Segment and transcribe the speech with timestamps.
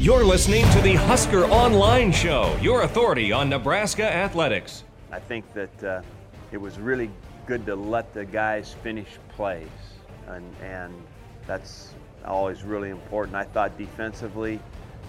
[0.00, 4.82] You're listening to the Husker Online Show, your authority on Nebraska athletics.
[5.12, 6.00] I think that uh,
[6.52, 7.10] it was really
[7.44, 9.68] good to let the guys finish plays,
[10.26, 10.94] and, and
[11.46, 11.92] that's
[12.24, 13.36] always really important.
[13.36, 14.58] I thought defensively,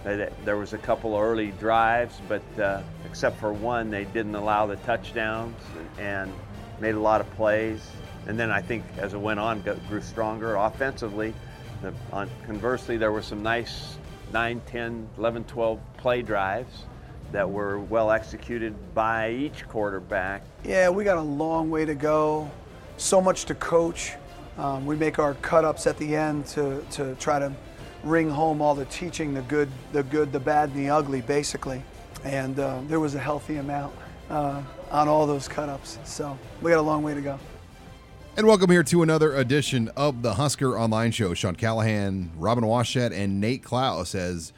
[0.03, 4.65] that there was a couple early drives, but uh, except for one, they didn't allow
[4.65, 5.55] the touchdowns
[5.99, 6.33] and
[6.81, 7.79] made a lot of plays.
[8.27, 11.33] And then I think as it went on, got, grew stronger offensively.
[11.81, 13.97] The, on, conversely, there were some nice
[14.31, 16.85] 9, 10, 11, 12 play drives
[17.31, 20.43] that were well executed by each quarterback.
[20.63, 22.49] Yeah, we got a long way to go.
[22.97, 24.13] So much to coach.
[24.57, 27.53] Um, we make our cut ups at the end to, to try to
[28.03, 31.83] ring home all the teaching, the good, the good, the bad, and the ugly, basically.
[32.23, 33.93] And uh, there was a healthy amount
[34.29, 34.61] uh,
[34.91, 35.97] on all those cut ups.
[36.03, 37.39] So we got a long way to go.
[38.37, 41.33] And welcome here to another edition of the Husker Online Show.
[41.33, 44.53] Sean Callahan, Robin Washut, and Nate Clouse as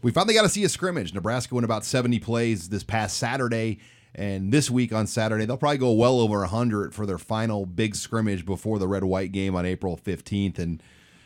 [0.00, 1.12] we finally got to see a scrimmage.
[1.12, 3.80] Nebraska went about 70 plays this past Saturday,
[4.14, 7.96] and this week on Saturday, they'll probably go well over 100 for their final big
[7.96, 10.60] scrimmage before the red white game on April 15th.
[10.60, 10.80] And,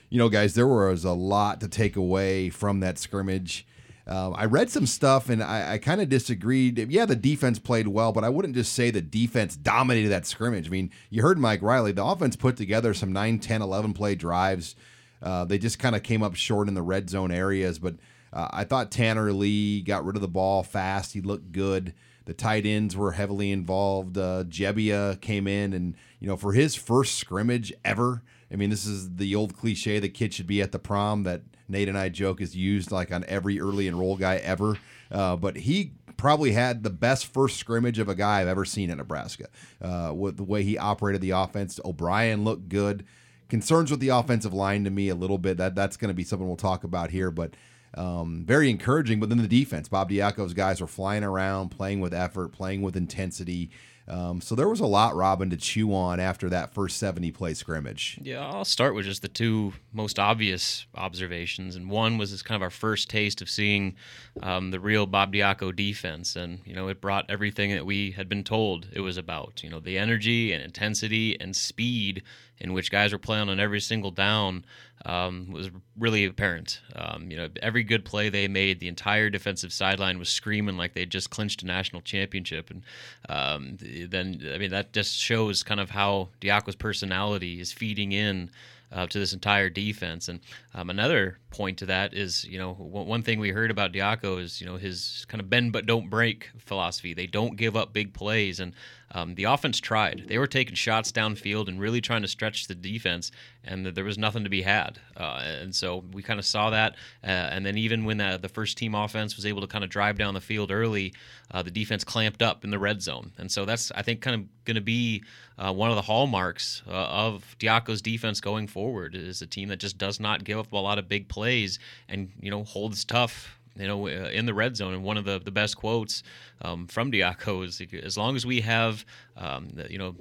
[0.09, 3.67] you know, guys, there was a lot to take away from that scrimmage.
[4.07, 6.79] Um, I read some stuff and I, I kind of disagreed.
[6.91, 10.67] Yeah, the defense played well, but I wouldn't just say the defense dominated that scrimmage.
[10.67, 11.93] I mean, you heard Mike Riley.
[11.93, 14.75] The offense put together some 9, 10, 11 play drives.
[15.23, 17.79] Uh, they just kind of came up short in the red zone areas.
[17.79, 17.97] But
[18.33, 21.13] uh, I thought Tanner Lee got rid of the ball fast.
[21.13, 21.95] He looked good.
[22.25, 24.17] The tight ends were heavily involved.
[24.17, 28.23] Uh, Gebbia came in, and you know, for his first scrimmage ever,
[28.53, 31.23] I mean, this is the old cliche: the kid should be at the prom.
[31.23, 34.77] That Nate and I joke is used like on every early enroll guy ever.
[35.11, 38.91] Uh, but he probably had the best first scrimmage of a guy I've ever seen
[38.91, 39.49] at Nebraska.
[39.81, 43.05] Uh, with the way he operated the offense, O'Brien looked good.
[43.49, 45.57] Concerns with the offensive line to me a little bit.
[45.57, 47.55] That that's going to be something we'll talk about here, but.
[47.93, 49.89] Um, very encouraging, but then the defense.
[49.89, 53.69] Bob Diaco's guys were flying around, playing with effort, playing with intensity.
[54.11, 57.55] Um, so there was a lot, Robin, to chew on after that first 70 play
[57.55, 58.19] scrimmage.
[58.21, 61.77] Yeah, I'll start with just the two most obvious observations.
[61.77, 63.95] And one was this kind of our first taste of seeing
[64.43, 66.35] um, the real Bob Diaco defense.
[66.35, 69.63] And, you know, it brought everything that we had been told it was about.
[69.63, 72.25] You know, the energy and intensity and speed
[72.59, 74.65] in which guys were playing on every single down
[75.07, 76.81] um, was really apparent.
[76.95, 80.95] Um, you know, every good play they made, the entire defensive sideline was screaming like
[80.95, 82.71] they just clinched a national championship.
[82.71, 82.83] And
[83.29, 88.51] um, then, I mean, that just shows kind of how Diaco's personality is feeding in
[88.93, 90.29] uh, to this entire defense.
[90.29, 90.41] And
[90.75, 94.61] um, another point to that is, you know, one thing we heard about Diaco is,
[94.61, 97.15] you know, his kind of bend but don't break philosophy.
[97.15, 98.75] They don't give up big plays, and
[99.13, 100.25] um, the offense tried.
[100.29, 103.33] They were taking shots downfield and really trying to stretch the defense,
[103.65, 104.99] and there was nothing to be had.
[105.17, 106.95] Uh, and so we kind of saw that.
[107.23, 109.91] Uh, and then even when the, the, first team offense was able to kind of
[109.91, 111.13] drive down the field early,
[111.51, 113.33] uh, the defense clamped up in the red zone.
[113.39, 115.23] And so that's, I think, kind of going to be
[115.59, 119.79] uh, one of the hallmarks uh, of Diaco's defense going forward is a team that
[119.79, 121.79] just does not give up a lot of big plays
[122.09, 124.95] and, you know, holds tough you know, uh, in the red zone.
[124.95, 126.23] And one of the, the best quotes
[126.63, 129.05] um, from Diaco is, as long as we have,
[129.37, 130.15] um, you know,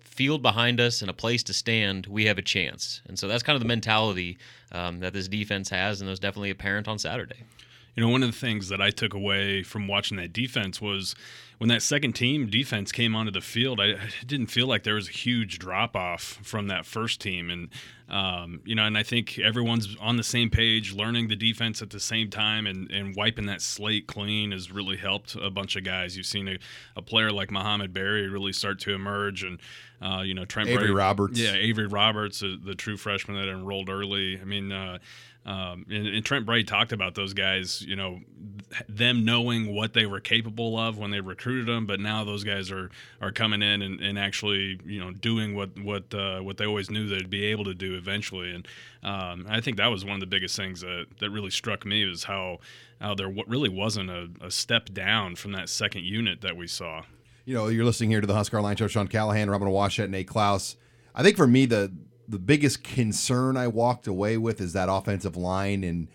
[0.00, 3.00] field behind us and a place to stand, we have a chance.
[3.08, 4.38] And so that's kind of the mentality
[4.72, 7.42] um, that this defense has, and it was definitely apparent on Saturday.
[7.96, 11.14] You know, one of the things that I took away from watching that defense was
[11.60, 14.94] when that second team defense came onto the field, I, I didn't feel like there
[14.94, 17.50] was a huge drop off from that first team.
[17.50, 17.68] And,
[18.08, 21.90] um, you know, and I think everyone's on the same page, learning the defense at
[21.90, 25.84] the same time and, and wiping that slate clean has really helped a bunch of
[25.84, 26.16] guys.
[26.16, 26.58] You've seen a,
[26.96, 29.58] a player like Mohamed Barry really start to emerge and,
[30.00, 31.38] uh, you know, Trent Avery Bray, Roberts.
[31.38, 34.40] Yeah, Avery Roberts, uh, the true freshman that enrolled early.
[34.40, 34.96] I mean, uh,
[35.50, 38.20] um, and, and, Trent Bray talked about those guys, you know,
[38.88, 42.70] them knowing what they were capable of when they recruited them, but now those guys
[42.70, 42.88] are
[43.20, 46.88] are coming in and, and actually, you know, doing what what uh, what they always
[46.88, 48.54] knew they'd be able to do eventually.
[48.54, 48.68] And
[49.02, 52.04] um, I think that was one of the biggest things that that really struck me
[52.04, 52.58] was how
[53.00, 57.02] how there really wasn't a, a step down from that second unit that we saw.
[57.44, 58.86] You know, you're listening here to the Husker Online Show.
[58.86, 60.76] Sean Callahan, Robin Washut, Nate Clouse.
[61.12, 61.92] I think for me the
[62.30, 66.08] the biggest concern I walked away with is that offensive line and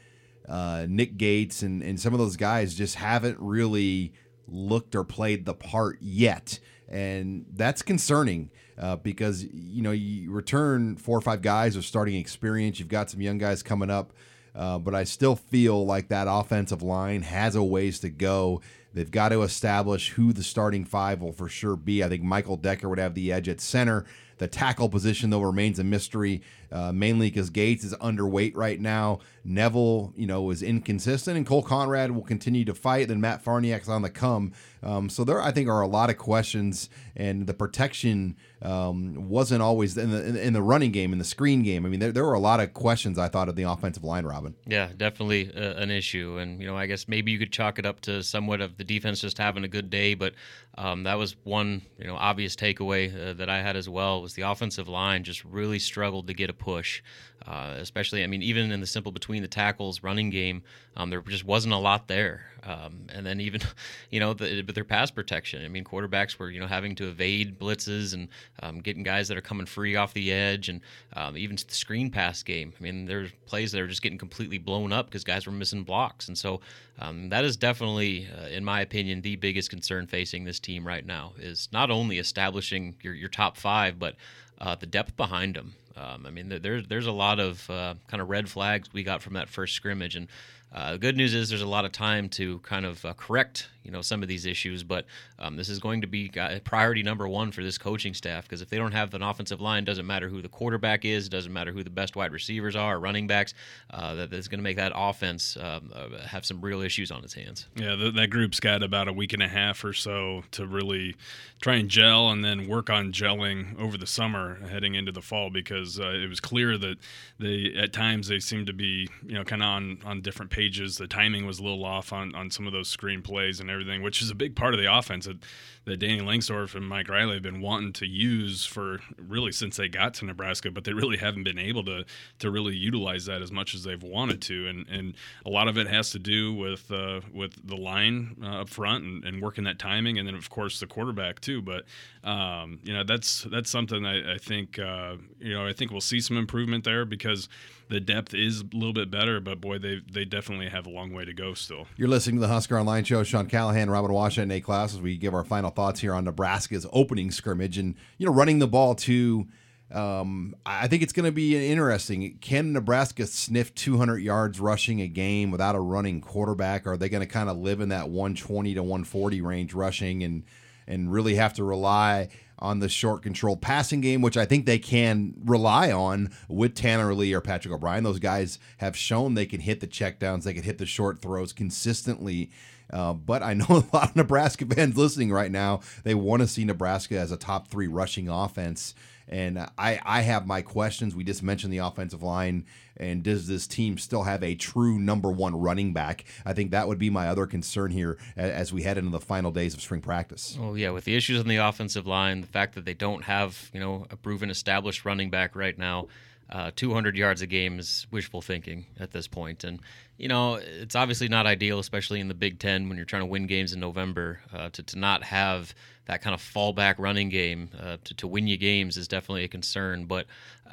[0.47, 4.13] uh, Nick Gates and and some of those guys just haven't really
[4.47, 8.49] looked or played the part yet, and that's concerning.
[8.77, 12.79] Uh, because you know you return four or five guys with starting experience.
[12.79, 14.11] You've got some young guys coming up,
[14.53, 18.61] uh, but I still feel like that offensive line has a ways to go.
[18.93, 22.03] They've got to establish who the starting five will for sure be.
[22.03, 24.05] I think Michael Decker would have the edge at center.
[24.37, 26.41] The tackle position, though, remains a mystery,
[26.75, 29.19] uh, mainly because Gates is underweight right now.
[29.47, 33.07] Knevel, you know, is inconsistent, and Cole Conrad will continue to fight.
[33.07, 34.51] Then Matt Farniok's on the come.
[34.83, 39.61] Um, so there, I think, are a lot of questions, and the protection um, wasn't
[39.61, 41.85] always in the in the running game, in the screen game.
[41.85, 44.25] I mean, there, there were a lot of questions I thought of the offensive line,
[44.25, 44.55] Robin.
[44.67, 47.85] Yeah, definitely uh, an issue, and you know, I guess maybe you could chalk it
[47.85, 50.33] up to somewhat of the defense just having a good day, but
[50.77, 54.33] um, that was one you know obvious takeaway uh, that I had as well was
[54.33, 57.03] the offensive line just really struggled to get a push,
[57.47, 60.63] uh, especially I mean even in the simple between the tackles running game,
[60.97, 62.47] um, there just wasn't a lot there.
[62.63, 63.61] Um, and then even,
[64.09, 65.63] you know, the, their pass protection.
[65.63, 68.29] I mean, quarterbacks were you know having to evade blitzes and
[68.63, 70.81] um, getting guys that are coming free off the edge, and
[71.13, 72.73] um, even the screen pass game.
[72.79, 75.83] I mean, there's plays that are just getting completely blown up because guys were missing
[75.83, 76.61] blocks, and so
[76.99, 81.05] um, that is definitely, uh, in my opinion, the biggest concern facing this team right
[81.05, 84.15] now is not only establishing your your top five, but
[84.59, 85.75] uh, the depth behind them.
[85.97, 89.21] Um, I mean, there's there's a lot of uh, kind of red flags we got
[89.21, 90.27] from that first scrimmage, and
[90.73, 93.69] uh, the good news is there's a lot of time to kind of uh, correct,
[93.85, 94.83] you know, some of these issues.
[94.83, 95.05] But
[95.39, 96.31] um, this is going to be
[96.63, 99.85] priority number one for this coaching staff because if they don't have an offensive line,
[99.85, 103.27] doesn't matter who the quarterback is, doesn't matter who the best wide receivers are, running
[103.27, 103.53] backs.
[103.89, 107.23] Uh, that, that's going to make that offense um, uh, have some real issues on
[107.23, 107.67] its hands.
[107.75, 111.15] Yeah, that group's got about a week and a half or so to really
[111.61, 115.49] try and gel, and then work on gelling over the summer heading into the fall
[115.49, 116.97] because uh, it was clear that
[117.39, 120.65] they at times they seemed to be you know kind of on on different pages
[120.65, 120.97] pages.
[120.97, 124.01] The timing was a little off on, on some of those screen plays and everything,
[124.01, 125.37] which is a big part of the offense that,
[125.85, 129.87] that Danny Langsdorf and Mike Riley have been wanting to use for really since they
[129.87, 132.05] got to Nebraska, but they really haven't been able to
[132.39, 134.67] to really utilize that as much as they've wanted to.
[134.67, 138.61] And and a lot of it has to do with uh, with the line uh,
[138.61, 141.61] up front and, and, working that timing, and then of course the quarterback too.
[141.61, 141.85] But
[142.23, 146.01] um, you know that's that's something I, I think uh, you know I think we'll
[146.01, 147.47] see some improvement there because
[147.89, 151.13] the depth is a little bit better, but boy, they they definitely have a long
[151.13, 151.87] way to go still.
[151.97, 153.23] You're listening to the Husker Online Show.
[153.23, 156.85] Sean Callahan, Robin Washut, Nate Clouse as we give our final thoughts here on Nebraska's
[156.91, 159.47] opening scrimmage and you know running the ball too.
[159.93, 162.37] Um, I think it's going to be interesting.
[162.41, 166.87] Can Nebraska sniff 200 yards rushing a game without a running quarterback?
[166.87, 170.23] Or are they going to kind of live in that 120 to 140 range rushing
[170.23, 170.43] and
[170.87, 172.29] and really have to rely
[172.59, 177.13] on the short controlled passing game, which I think they can rely on with Tanner
[177.13, 178.03] Lee or Patrick O'Brien.
[178.03, 181.53] Those guys have shown they can hit the checkdowns, they can hit the short throws
[181.53, 182.49] consistently.
[182.91, 186.47] Uh, but I know a lot of Nebraska fans listening right now, they want to
[186.47, 188.93] see Nebraska as a top three rushing offense.
[189.27, 191.15] And I, I have my questions.
[191.15, 192.65] We just mentioned the offensive line.
[192.97, 196.25] And does this team still have a true number one running back?
[196.45, 199.51] I think that would be my other concern here as we head into the final
[199.51, 200.57] days of spring practice.
[200.61, 203.69] Oh yeah, with the issues on the offensive line, the fact that they don't have
[203.73, 206.07] you know a proven established running back right now,
[206.49, 209.63] uh, 200 yards a game is wishful thinking at this point.
[209.63, 209.81] And
[210.17, 213.27] you know, it's obviously not ideal, especially in the Big Ten when you're trying to
[213.27, 214.39] win games in November.
[214.53, 218.47] Uh, to, to not have that kind of fallback running game uh, to, to win
[218.47, 220.05] you games is definitely a concern.
[220.05, 220.27] But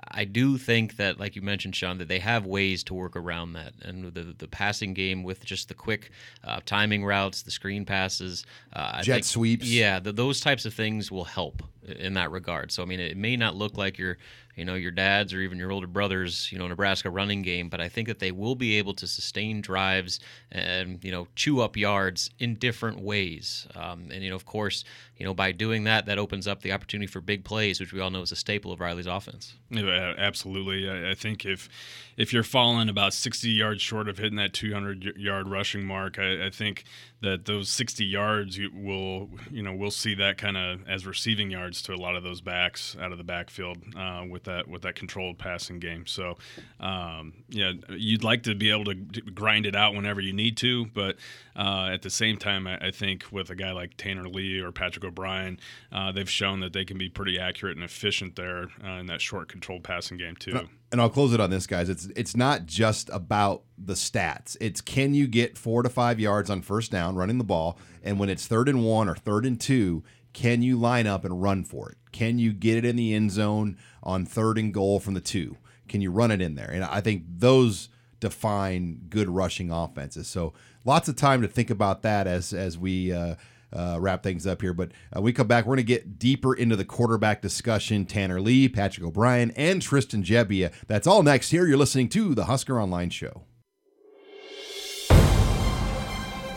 [0.09, 3.55] I do think that, like you mentioned, Sean, that they have ways to work around
[3.55, 3.73] that.
[3.83, 6.11] And the, the passing game with just the quick
[6.45, 9.69] uh, timing routes, the screen passes, uh, jet think, sweeps.
[9.69, 12.73] Yeah, the, those types of things will help in that regard.
[12.73, 14.19] So, I mean, it may not look like you're
[14.57, 17.81] you know your dad's or even your older brothers you know Nebraska running game but
[17.81, 20.21] I think that they will be able to sustain drives
[20.51, 24.85] and you know chew up yards in different ways um, and you know of course
[25.23, 28.01] you know by doing that that opens up the opportunity for big plays which we
[28.01, 31.69] all know is a staple of Riley's offense yeah, absolutely I, I think if
[32.17, 36.47] if you're falling about 60 yards short of hitting that 200 yard rushing mark I,
[36.47, 36.83] I think
[37.21, 41.81] that those 60 yards will you know we'll see that kind of as receiving yards
[41.83, 44.97] to a lot of those backs out of the backfield uh, with that with that
[44.97, 46.07] controlled passing game.
[46.07, 46.37] So
[46.81, 50.87] um, yeah, you'd like to be able to grind it out whenever you need to,
[50.87, 51.17] but
[51.55, 54.73] uh, at the same time, I, I, think with a guy like Tanner Lee or
[54.73, 55.61] Patrick O'Brien,
[55.93, 59.21] uh, they've shown that they can be pretty accurate and efficient there uh, in that
[59.21, 61.89] short controlled passing game too and I'll close it on this, guys.
[61.89, 64.59] It's it's not just about the stats.
[64.61, 68.21] It's can you get four to five yards on first down running the ball, and
[68.21, 70.05] when it's third and one or third and two,
[70.35, 71.97] can you line up and run for it?
[72.13, 75.57] Can you get it in the end zone on third and goal from the two?
[75.89, 76.71] Can you run it in there?
[76.71, 77.89] And I think those
[78.21, 80.29] define good rushing offenses.
[80.29, 80.53] So
[80.85, 83.37] lots of time to think about that as as we uh,
[83.73, 84.75] uh, wrap things up here.
[84.75, 88.07] But uh, we come back, we're going to get deeper into the quarterback discussion.
[88.07, 90.73] Tanner Lee, Patrick O'Brien, and Tristan Gebbia.
[90.87, 91.67] That's all next here.
[91.67, 93.43] You're listening to the Husker Online Show.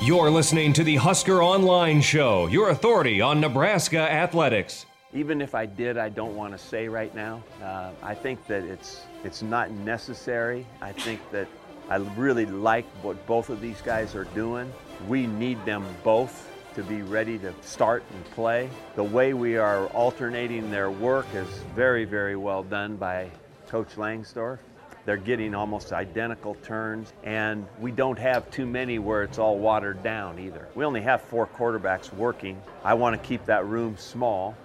[0.01, 4.85] You're listening to the Husker Online Show, your authority on Nebraska athletics.
[5.13, 7.41] Even if I did, I don't want to say right now.
[7.63, 10.67] Uh, I think that it's it's not necessary.
[10.81, 11.47] I think that
[11.89, 14.71] I really like what both of these guys are doing.
[15.07, 18.69] We need them both to be ready to start and play.
[18.95, 23.31] The way we are alternating their work is very, very well done by
[23.67, 24.59] Coach Langsdorf.
[25.05, 30.03] They're getting almost identical turns, and we don't have too many where it's all watered
[30.03, 30.67] down either.
[30.75, 32.61] We only have four quarterbacks working.
[32.83, 34.55] I want to keep that room small,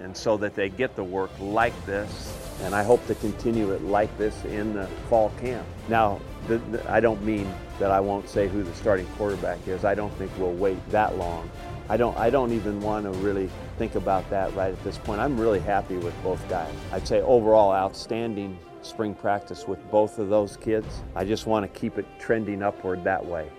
[0.00, 3.82] and so that they get the work like this, and I hope to continue it
[3.82, 5.66] like this in the fall camp.
[5.88, 9.84] Now, the, the, I don't mean that I won't say who the starting quarterback is.
[9.84, 11.50] I don't think we'll wait that long.
[11.88, 15.20] I don't, I don't even want to really think about that right at this point.
[15.20, 16.72] I'm really happy with both guys.
[16.92, 21.02] I'd say overall outstanding spring practice with both of those kids.
[21.14, 23.50] I just want to keep it trending upward that way.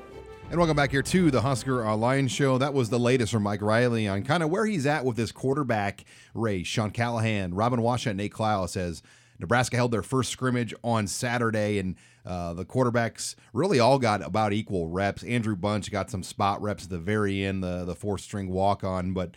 [0.51, 2.59] And welcome back here to the Husker Online Show.
[2.59, 5.31] That was the latest from Mike Riley on kind of where he's at with this
[5.31, 6.67] quarterback race.
[6.67, 9.01] Sean Callahan, Robin Washut, Nate Clouse says
[9.39, 14.53] Nebraska held their first scrimmage on Saturday, and uh, the quarterbacks really all got about
[14.53, 15.23] equal reps.
[15.23, 18.83] Andrew Bunch got some spot reps at the very end, the the fourth string walk
[18.83, 19.31] on, but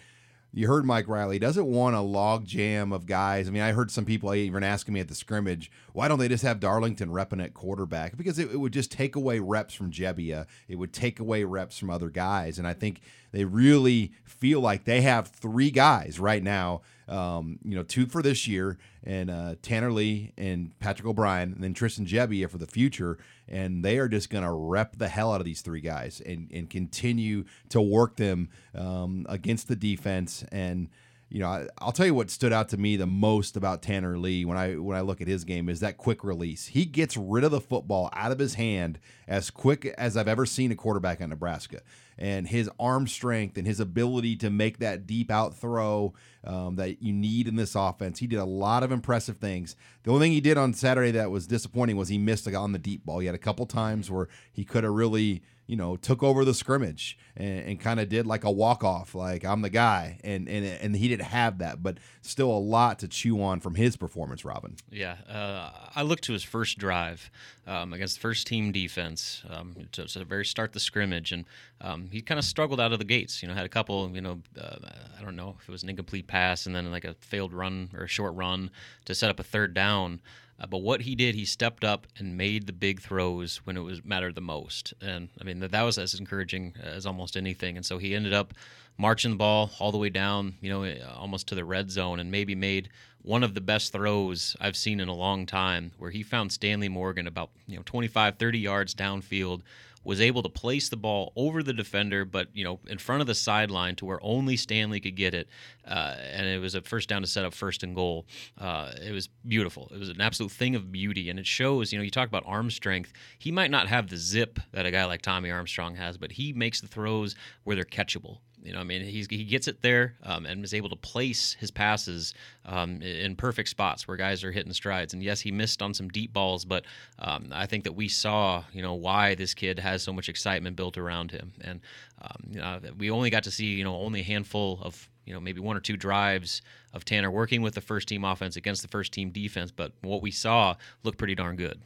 [0.52, 3.48] you heard Mike Riley doesn't want a log jam of guys.
[3.48, 6.28] I mean, I heard some people even asking me at the scrimmage, why don't they
[6.28, 8.16] just have Darlington repping at quarterback?
[8.16, 10.46] Because it, it, would just take away reps from Gebbia.
[10.66, 12.58] It would take away reps from other guys.
[12.58, 17.74] And I think they really feel like they have three guys right now um, you
[17.74, 22.06] know, two for this year, and uh, Tanner Lee and Patrick O'Brien, and then Tristan
[22.06, 23.18] Gebbia for the future.
[23.48, 26.50] And they are just going to rep the hell out of these three guys and,
[26.52, 30.44] and continue to work them um, against the defense.
[30.52, 30.90] And,
[31.30, 34.18] you know, I, will tell you what stood out to me the most about Tanner
[34.18, 36.66] Lee when I when I look at his game is that quick release.
[36.66, 40.46] He gets rid of the football out of his hand as quick as I've ever
[40.46, 41.82] seen a quarterback in Nebraska
[42.16, 47.02] and his arm strength and his ability to make that deep out throw um, that
[47.02, 48.18] you need in this offense.
[48.18, 49.76] He did a lot of impressive things.
[50.02, 52.78] The only thing he did on Saturday that was disappointing was he missed on the
[52.78, 53.18] deep ball.
[53.18, 56.54] He had a couple times where he could have really you know, took over the
[56.54, 60.48] scrimmage and, and kind of did like a walk off, like I'm the guy, and
[60.48, 63.94] and and he didn't have that, but still a lot to chew on from his
[63.94, 64.76] performance, Robin.
[64.90, 67.30] Yeah, uh, I looked to his first drive
[67.66, 69.17] um, against first team defense
[69.50, 71.44] um, to, to very start the scrimmage, and
[71.80, 73.42] um, he kind of struggled out of the gates.
[73.42, 74.76] You know, had a couple, you know, uh,
[75.18, 77.90] I don't know if it was an incomplete pass and then like a failed run
[77.94, 78.70] or a short run
[79.04, 80.20] to set up a third down.
[80.60, 83.82] Uh, but what he did, he stepped up and made the big throws when it
[83.82, 84.92] was mattered the most.
[85.00, 87.76] And I mean, that, that was as encouraging as almost anything.
[87.76, 88.54] And so he ended up
[88.96, 92.30] marching the ball all the way down, you know, almost to the red zone and
[92.30, 92.88] maybe made
[93.22, 96.88] one of the best throws I've seen in a long time where he found Stanley
[96.88, 99.62] Morgan about, you know, 25, 30 yards downfield
[100.04, 103.26] was able to place the ball over the defender, but you know, in front of
[103.26, 105.48] the sideline to where only Stanley could get it,
[105.86, 108.24] uh, and it was a first down to set up first and goal.
[108.56, 109.90] Uh, it was beautiful.
[109.92, 111.92] It was an absolute thing of beauty, and it shows.
[111.92, 113.12] You know, you talk about arm strength.
[113.38, 116.52] He might not have the zip that a guy like Tommy Armstrong has, but he
[116.54, 117.34] makes the throws
[117.64, 118.38] where they're catchable.
[118.62, 121.56] You know, I mean, he's, he gets it there um, and is able to place
[121.58, 122.34] his passes
[122.64, 125.14] um, in perfect spots where guys are hitting strides.
[125.14, 126.84] And yes, he missed on some deep balls, but
[127.18, 130.76] um, I think that we saw, you know, why this kid has so much excitement
[130.76, 131.52] built around him.
[131.60, 131.80] And
[132.20, 135.34] um, you know, we only got to see, you know, only a handful of you
[135.34, 136.62] know maybe one or two drives
[136.94, 140.22] of Tanner working with the first team offense against the first team defense, but what
[140.22, 140.74] we saw
[141.04, 141.80] looked pretty darn good.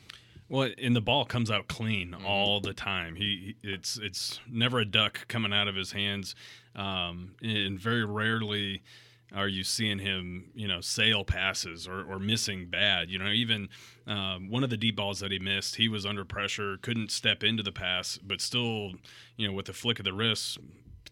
[0.52, 2.26] Well, and the ball comes out clean mm-hmm.
[2.26, 3.16] all the time.
[3.16, 6.34] He, it's it's never a duck coming out of his hands,
[6.76, 8.82] um, and very rarely
[9.34, 13.08] are you seeing him, you know, sail passes or, or missing bad.
[13.08, 13.70] You know, even
[14.06, 17.42] um, one of the deep balls that he missed, he was under pressure, couldn't step
[17.42, 18.92] into the pass, but still,
[19.38, 20.58] you know, with the flick of the wrist,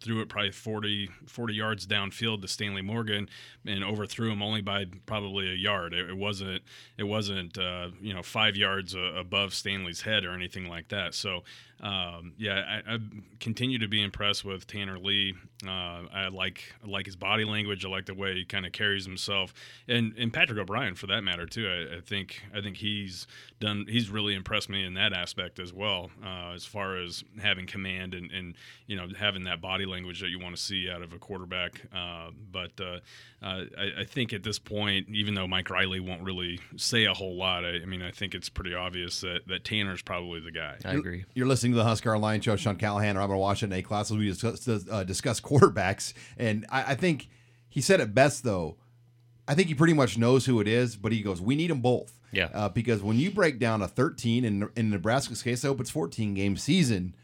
[0.01, 3.29] threw it probably 40, 40 yards downfield to Stanley Morgan
[3.67, 5.93] and overthrew him only by probably a yard.
[5.93, 6.63] It, it wasn't
[6.97, 11.15] it wasn't uh, you know five yards uh, above Stanley's head or anything like that.
[11.15, 11.45] So
[11.83, 12.99] um, yeah, I, I,
[13.39, 15.35] continue to be impressed with Tanner Lee.
[15.67, 17.87] Uh, I like I like his body language.
[17.87, 19.55] I like the way he kind of carries himself,
[19.89, 21.67] and and Patrick O'Brien for that matter too.
[21.67, 23.27] I, I, think I think he's
[23.61, 23.87] done.
[23.89, 28.13] He's really impressed me in that aspect as well, uh, as far as having command
[28.13, 28.57] and and
[28.87, 31.81] you know having that body language that you want to see out of a quarterback.
[31.95, 32.99] Uh, but uh,
[33.43, 37.15] uh, I, I, think at this point, even though Mike Riley won't really say a
[37.15, 40.51] whole lot, I, I mean, I think it's pretty obvious that, that Tanner's probably the
[40.51, 40.77] guy.
[40.85, 41.25] I agree.
[41.33, 42.57] You're listening to the Husker Online Show.
[42.57, 44.11] Sean Callahan, Robin Washington, A class.
[44.11, 47.29] We discuss, uh, discuss quarterbacks, and I, I think
[47.69, 48.77] he said it best though.
[49.49, 51.81] I think he pretty much knows who it is, but he goes, "We need them
[51.81, 52.49] both." Yeah.
[52.53, 55.91] Uh, because when you break down a 13 in in Nebraska's case, I hope it's
[55.91, 57.15] 14 game season,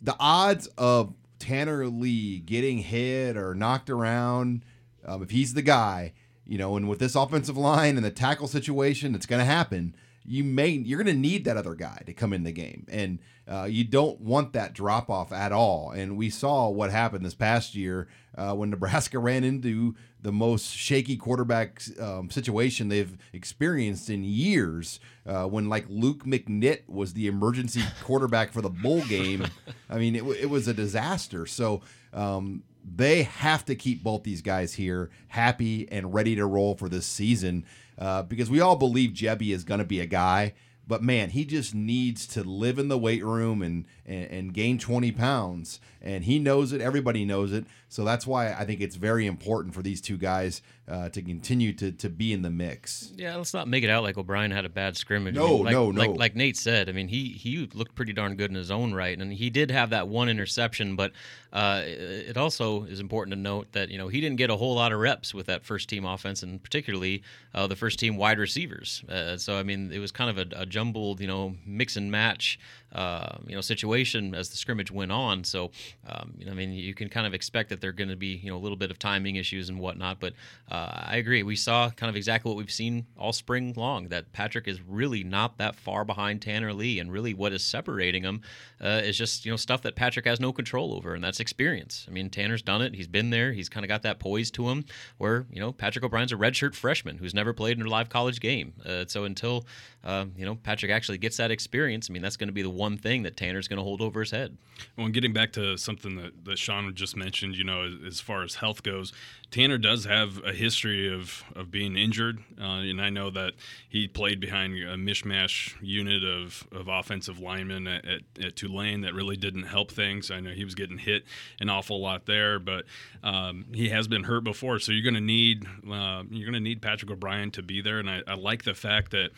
[0.00, 4.64] the odds of Tanner Lee getting hit or knocked around,
[5.04, 6.12] um, if he's the guy,
[6.46, 9.94] you know, and with this offensive line and the tackle situation, it's going to happen.
[10.28, 13.18] You may you're going to need that other guy to come in the game, and
[13.50, 15.90] uh, you don't want that drop off at all.
[15.90, 20.70] And we saw what happened this past year uh, when Nebraska ran into the most
[20.70, 25.00] shaky quarterback um, situation they've experienced in years.
[25.26, 29.46] Uh, when like Luke McNitt was the emergency quarterback for the bowl game,
[29.88, 31.46] I mean it, it was a disaster.
[31.46, 31.82] So
[32.12, 36.88] um, they have to keep both these guys here happy and ready to roll for
[36.88, 37.64] this season
[37.98, 40.54] uh, because we all believe Gebbia is going to be a guy.
[40.86, 44.78] But man, he just needs to live in the weight room and, and, and gain
[44.78, 45.80] 20 pounds.
[46.00, 46.80] And he knows it.
[46.80, 47.66] Everybody knows it.
[47.88, 51.72] So that's why I think it's very important for these two guys uh, to continue
[51.74, 53.12] to to be in the mix.
[53.16, 55.34] Yeah, let's not make it out like O'Brien had a bad scrimmage.
[55.34, 56.00] No, I mean, like, no, no.
[56.00, 58.94] Like, like Nate said, I mean, he he looked pretty darn good in his own
[58.94, 60.96] right, and he did have that one interception.
[60.96, 61.12] But
[61.52, 64.74] uh, it also is important to note that you know he didn't get a whole
[64.74, 67.22] lot of reps with that first team offense, and particularly
[67.54, 69.02] uh, the first team wide receivers.
[69.08, 72.10] Uh, so I mean, it was kind of a, a jumbled, you know, mix and
[72.10, 72.58] match
[72.98, 75.44] uh, you know situation as the scrimmage went on.
[75.44, 75.70] So,
[76.08, 78.16] um, you know, I mean, you can kind of expect that there are going to
[78.16, 80.18] be you know a little bit of timing issues and whatnot.
[80.18, 80.32] But
[80.68, 81.44] uh, I agree.
[81.44, 84.08] We saw kind of exactly what we've seen all spring long.
[84.08, 88.24] That Patrick is really not that far behind Tanner Lee, and really what is separating
[88.24, 88.40] them
[88.82, 92.04] uh, is just you know stuff that Patrick has no control over, and that's experience.
[92.08, 92.96] I mean, Tanner's done it.
[92.96, 93.52] He's been there.
[93.52, 94.84] He's kind of got that poise to him.
[95.18, 98.40] Where you know Patrick O'Brien's a redshirt freshman who's never played in a live college
[98.40, 98.72] game.
[98.84, 99.66] Uh, so until
[100.02, 102.70] uh, you know Patrick actually gets that experience, I mean that's going to be the
[102.70, 104.56] one thing that Tanner's going to hold over his head.
[104.96, 108.20] Well, and getting back to something that, that Sean just mentioned, you know, as, as
[108.20, 109.12] far as health goes,
[109.50, 113.54] Tanner does have a history of, of being injured, uh, and I know that
[113.88, 119.14] he played behind a mishmash unit of, of offensive linemen at, at, at Tulane that
[119.14, 120.30] really didn't help things.
[120.30, 121.24] I know he was getting hit
[121.60, 122.84] an awful lot there, but
[123.22, 126.60] um, he has been hurt before, so you're going to need uh, you're going to
[126.60, 129.30] need Patrick O'Brien to be there, and I, I like the fact that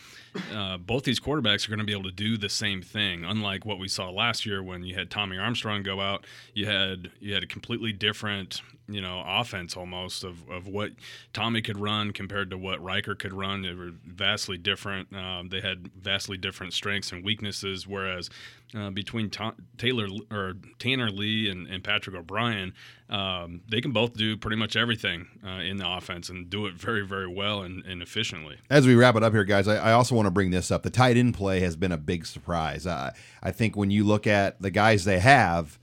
[0.53, 3.65] uh, both these quarterbacks are going to be able to do the same thing, unlike
[3.65, 7.33] what we saw last year when you had Tommy Armstrong go out, you had you
[7.33, 10.91] had a completely different you know offense almost of, of what
[11.33, 13.63] Tommy could run compared to what Ryker could run.
[13.63, 15.15] They were vastly different.
[15.15, 17.87] Um, they had vastly different strengths and weaknesses.
[17.87, 18.31] Whereas
[18.75, 22.73] uh, between Ta- Taylor or Tanner Lee and, and Patrick O'Brien,
[23.09, 26.75] um, they can both do pretty much everything uh, in the offense and do it
[26.75, 28.59] very very well and, and efficiently.
[28.69, 30.83] As we wrap it up here, guys, I, I, also want to bring this up.
[30.83, 32.87] The tight end play has been a big surprise.
[32.87, 35.80] Uh, I think when you look at the guys they have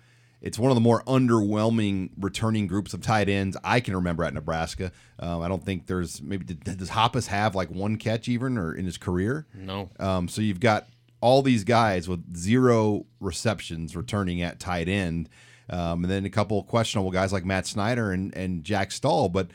[0.47, 4.33] it's one of the more underwhelming returning groups of tight ends I can remember at
[4.33, 4.93] Nebraska.
[5.19, 8.85] Um, I don't think there's maybe does Hoppes have like one catch even or in
[8.85, 9.45] his career?
[9.53, 9.89] No.
[9.99, 10.87] Um, so you've got
[11.19, 15.27] all these guys with zero receptions returning at tight end,
[15.69, 19.27] um, and then a couple questionable guys like Matt Snyder and and Jack Stoll.
[19.27, 19.49] But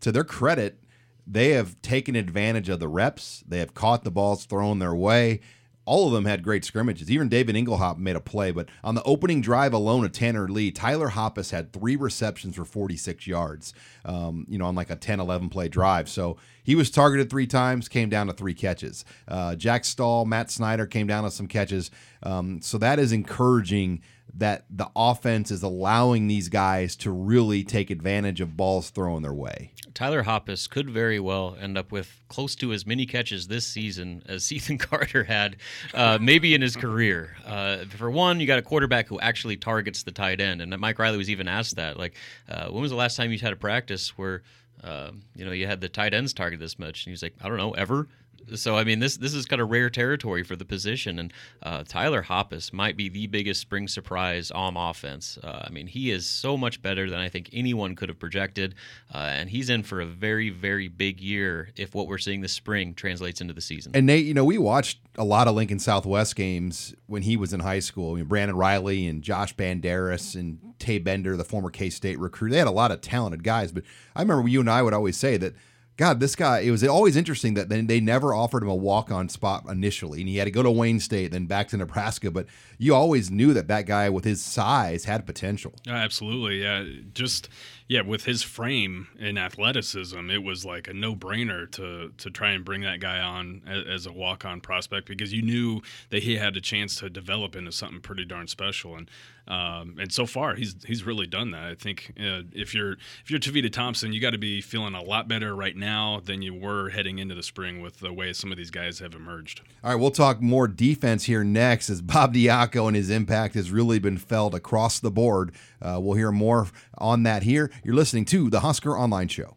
[0.00, 0.82] to their credit,
[1.26, 3.44] they have taken advantage of the reps.
[3.46, 5.40] They have caught the balls thrown their way
[5.88, 7.10] all of them had great scrimmages.
[7.10, 10.70] Even David Engelhaupt made a play, but on the opening drive alone of Tanner Lee,
[10.70, 13.72] Tyler Hoppes had three receptions for 46 yards,
[14.04, 16.08] um, you know, on like a 10 11 play drive.
[16.08, 19.06] So he was targeted three times, came down to three catches.
[19.26, 21.90] Uh, Jack Stoll, Matt Snyder came down to some catches.
[22.22, 24.02] Um, so that is encouraging
[24.34, 29.32] that the offense is allowing these guys to really take advantage of balls thrown their
[29.32, 29.72] way.
[29.94, 34.22] Tyler Hoppes could very well end up with close to as many catches this season
[34.26, 35.56] as Cethan Carter had,
[35.92, 37.36] uh, maybe in his career.
[37.44, 40.98] Uh, for one, you got a quarterback who actually targets the tight end, and Mike
[40.98, 41.96] Riley was even asked that.
[41.96, 42.14] Like,
[42.48, 44.42] uh, when was the last time you had a practice where?
[44.80, 47.48] Uh, you know, you had the tight ends target this much, and he's like, I
[47.48, 48.06] don't know, ever.
[48.54, 51.84] So I mean, this this is kind of rare territory for the position, and uh,
[51.86, 55.38] Tyler Hoppes might be the biggest spring surprise on offense.
[55.42, 58.74] Uh, I mean, he is so much better than I think anyone could have projected,
[59.14, 62.52] uh, and he's in for a very very big year if what we're seeing this
[62.52, 63.92] spring translates into the season.
[63.94, 67.52] And Nate, you know, we watched a lot of Lincoln Southwest games when he was
[67.52, 68.12] in high school.
[68.12, 72.50] I mean, Brandon Riley and Josh Banderas and Tay Bender, the former K State recruit,
[72.50, 73.72] they had a lot of talented guys.
[73.72, 75.54] But I remember you and I would always say that
[75.98, 79.10] God, this guy, it was always interesting that then they never offered him a walk
[79.10, 80.20] on spot initially.
[80.20, 82.30] And he had to go to Wayne State, then back to Nebraska.
[82.30, 82.46] But
[82.78, 85.74] you always knew that that guy with his size had potential.
[85.88, 86.62] absolutely.
[86.62, 86.84] Yeah.
[87.14, 87.48] Just,
[87.88, 92.50] yeah, with his frame and athleticism, it was like a no brainer to, to try
[92.50, 96.22] and bring that guy on as, as a walk on prospect because you knew that
[96.22, 98.94] he had a chance to develop into something pretty darn special.
[98.94, 99.10] And,
[99.48, 101.64] um, and so far, he's he's really done that.
[101.64, 105.02] I think uh, if you're if you're Tavita Thompson, you got to be feeling a
[105.02, 108.52] lot better right now than you were heading into the spring with the way some
[108.52, 109.62] of these guys have emerged.
[109.82, 113.70] All right, we'll talk more defense here next as Bob Diaco and his impact has
[113.70, 115.52] really been felt across the board.
[115.80, 116.66] Uh, we'll hear more
[116.98, 117.70] on that here.
[117.84, 119.56] You're listening to the Husker Online Show.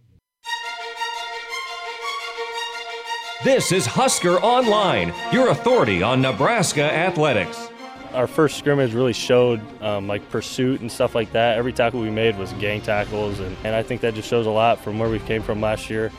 [3.43, 7.69] This is Husker Online, your authority on Nebraska athletics
[8.13, 11.57] our first scrimmage really showed um, like pursuit and stuff like that.
[11.57, 14.51] Every tackle we made was gang tackles, and, and I think that just shows a
[14.51, 16.11] lot from where we came from last year.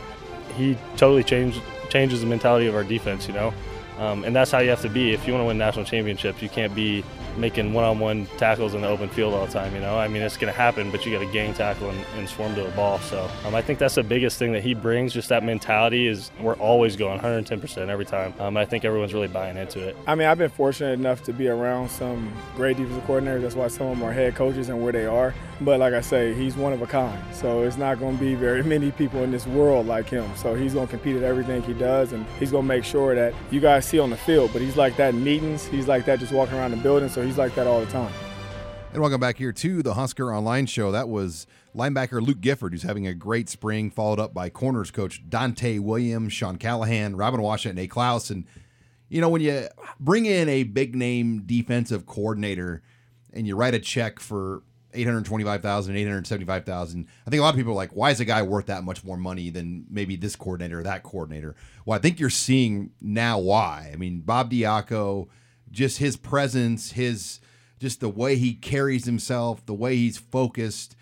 [0.56, 3.52] He totally changed changes the mentality of our defense, you know,
[3.98, 6.40] um, and that's how you have to be if you want to win national championships.
[6.40, 7.04] You can't be
[7.36, 9.74] making one-on-one tackles in the open field all the time.
[9.74, 12.04] You know, I mean, it's going to happen, but you got to gang tackle and,
[12.16, 12.98] and, swarm to the ball.
[13.00, 15.12] So um, I think that's the biggest thing that he brings.
[15.12, 18.32] Just that mentality is we're always going 110% every time.
[18.38, 19.96] Um, I think everyone's really buying into it.
[20.06, 23.42] I mean, I've been fortunate enough to be around some great defensive coordinators.
[23.42, 25.34] That's why some of them are head coaches and where they are.
[25.60, 27.22] But like I say, he's one of a kind.
[27.34, 30.28] So it's not going to be very many people in this world like him.
[30.36, 33.14] So he's going to compete at everything he does, and he's going to make sure
[33.14, 34.50] that you guys see on the field.
[34.52, 35.66] But he's like that in meetings.
[35.66, 37.08] He's like that just walking around the building.
[37.08, 38.12] So he's like that all the time.
[38.92, 40.92] And welcome back here to the Husker Online Show.
[40.92, 45.22] That was linebacker Luke Gifford, who's having a great spring, followed up by corners coach
[45.28, 48.30] Donte Williams, Sean Callahan, Robin Washut, Nate Clouse.
[48.30, 48.44] And,
[49.08, 52.82] you know, when you bring in a big name defensive coordinator
[53.32, 54.62] and you write a check for
[54.94, 57.06] 825,000, 875,000.
[57.26, 59.04] I think a lot of people are like, why is a guy worth that much
[59.04, 61.56] more money than maybe this coordinator or that coordinator?
[61.86, 63.90] Well, I think you're seeing now why.
[63.92, 65.28] I mean, Bob Diaco,
[65.72, 67.40] just his presence, his
[67.80, 70.94] just the way he carries himself, the way he's focused,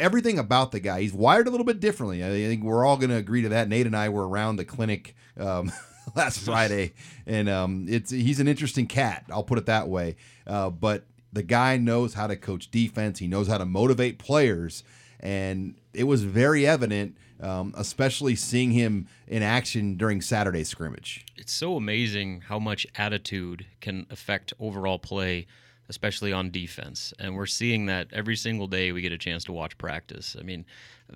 [0.00, 1.02] everything about the guy.
[1.02, 2.24] He's wired a little bit differently.
[2.24, 3.68] I think we're all going to agree to that.
[3.68, 5.70] Nate and I were around the clinic um,
[6.16, 6.94] last Friday,
[7.26, 9.24] and um, it's he's an interesting cat.
[9.30, 10.16] I'll put it that way.
[10.46, 13.18] Uh, but the guy knows how to coach defense.
[13.18, 14.84] He knows how to motivate players,
[15.22, 21.24] and it was very evident, um, especially seeing him in action during Saturday's scrimmage.
[21.36, 25.46] It's so amazing how much attitude can affect overall play
[25.88, 27.12] especially on defense.
[27.18, 30.36] And we're seeing that every single day we get a chance to watch practice.
[30.38, 30.64] I mean,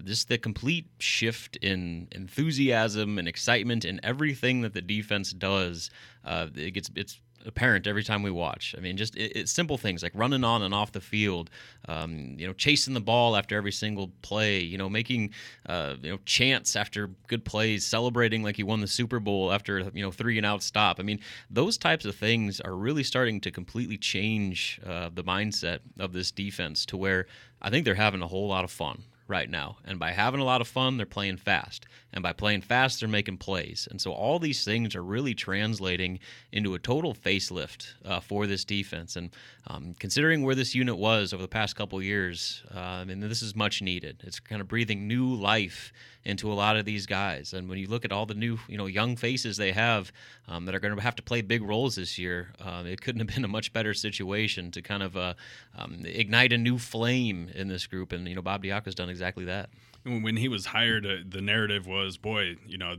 [0.05, 5.91] just the complete shift in enthusiasm and excitement in everything that the defense does.
[6.25, 8.75] Uh, it gets it's apparent every time we watch.
[8.77, 11.51] I mean, just it, it's simple things like running on and off the field,
[11.89, 15.33] um, you know, chasing the ball after every single play, you know, making
[15.67, 19.91] uh, you know chants after good plays, celebrating like you won the Super Bowl after
[19.95, 21.01] you know three and out stop.
[21.01, 25.81] I mean, those types of things are really starting to completely change uh, the mindset
[25.99, 27.27] of this defense to where
[27.63, 29.77] I think they're having a whole lot of fun right now.
[29.85, 31.87] And by having a lot of fun, they're playing fast.
[32.13, 33.89] And by playing fast, they're making plays.
[33.91, 36.21] And so all these things are really translating
[36.53, 39.17] into a total facelift uh, for this defense.
[39.17, 39.31] And
[39.67, 43.43] um, considering where this unit was over the past couple years, uh, I mean, this
[43.43, 44.23] is much needed.
[44.25, 45.93] It's kind of breathing new life
[46.27, 47.53] into a lot of these guys.
[47.53, 50.13] And when you look at all the new, you know, young faces they have
[50.49, 53.21] um, that are going to have to play big roles this year, uh, it couldn't
[53.21, 55.35] have been a much better situation to kind of uh,
[55.79, 58.13] um, ignite a new flame in this group.
[58.13, 59.71] And you know, Bob Diaco's done exactly that.
[60.07, 62.97] When he was hired, uh, the narrative was, boy, you know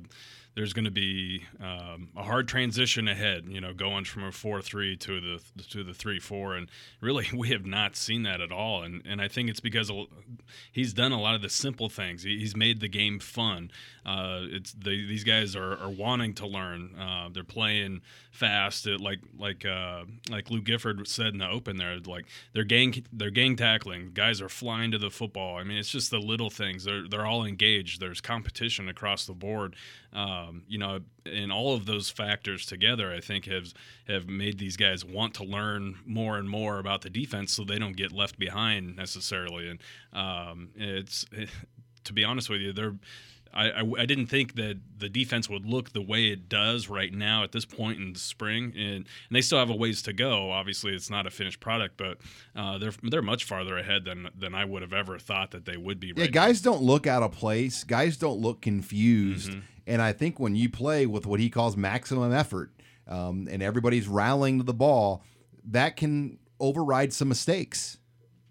[0.58, 3.46] there's going to be um, a hard transition ahead.
[3.48, 6.68] You know, going from a four three to the to the three four, and
[7.00, 8.82] really we have not seen that at all.
[8.82, 9.92] And and I think it's because
[10.72, 12.24] he's done a lot of the simple things.
[12.24, 13.70] He's made the game fun.
[14.04, 16.96] Uh, it's the, these guys are, are wanting to learn.
[16.98, 21.78] Uh, they're playing fast, it, like like uh, like Luke Gifford said in the open.
[21.78, 24.10] There, like they're gang they're gang tackling.
[24.16, 25.58] Guys are flying to the football.
[25.58, 26.86] I mean, it's just the little things.
[26.86, 28.00] They're they're all engaged.
[28.00, 29.76] There's competition across the board.
[30.14, 33.74] Um, you know, and all of those factors together, I think have
[34.08, 37.80] have made these guys want to learn more and more about the defense, so they
[37.80, 39.70] don't get left behind necessarily.
[39.70, 39.80] And
[40.14, 41.26] um, it's
[42.06, 42.96] to be honest with you, they're
[43.58, 47.12] I, I, I, didn't think that the defense would look the way it does right
[47.12, 50.14] now at this point in the spring, and, and they still have a ways to
[50.14, 50.52] go.
[50.52, 52.20] Obviously, it's not a finished product, but
[52.56, 55.76] uh, they're they're much farther ahead than than I would have ever thought that they
[55.76, 56.14] would be.
[56.14, 56.74] Right yeah, guys now.
[56.74, 57.84] don't look out of place.
[57.84, 59.60] Guys don't look confused, mm-hmm.
[59.88, 62.72] and I think when you play with what he calls maximum effort,
[63.08, 65.24] um, and everybody's rallying to the ball,
[65.66, 67.98] that can override some mistakes.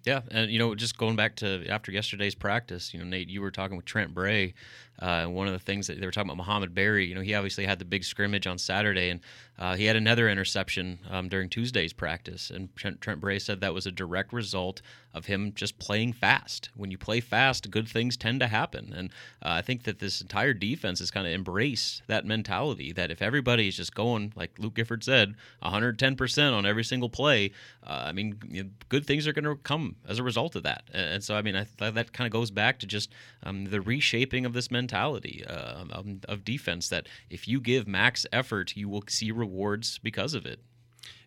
[0.06, 3.40] Yeah, and you know, just going back to after yesterday's practice, you know, Nate, you
[3.40, 4.54] were talking with Trent Bray
[4.98, 7.34] Uh, one of the things that they were talking about Mohamed Barry, you know, he
[7.34, 9.20] obviously had the big scrimmage on Saturday, and
[9.58, 12.50] uh, he had another interception um, during Tuesday's practice.
[12.50, 14.82] And Trent, Trent Bray said that was a direct result
[15.14, 16.68] of him just playing fast.
[16.74, 18.92] When you play fast, good things tend to happen.
[18.94, 19.08] And
[19.42, 23.22] uh, I think that this entire defense has kind of embraced that mentality that if
[23.22, 27.52] everybody is just going, like Luke Gifford said, 110% on every single play,
[27.86, 30.64] uh, I mean, you know, good things are going to come as a result of
[30.64, 30.84] that.
[30.92, 33.10] And so, I mean, I th- that kind of goes back to just
[33.42, 34.85] um, the reshaping of this mentality
[35.48, 40.34] uh, of, of defense that if you give max effort, you will see rewards because
[40.34, 40.60] of it.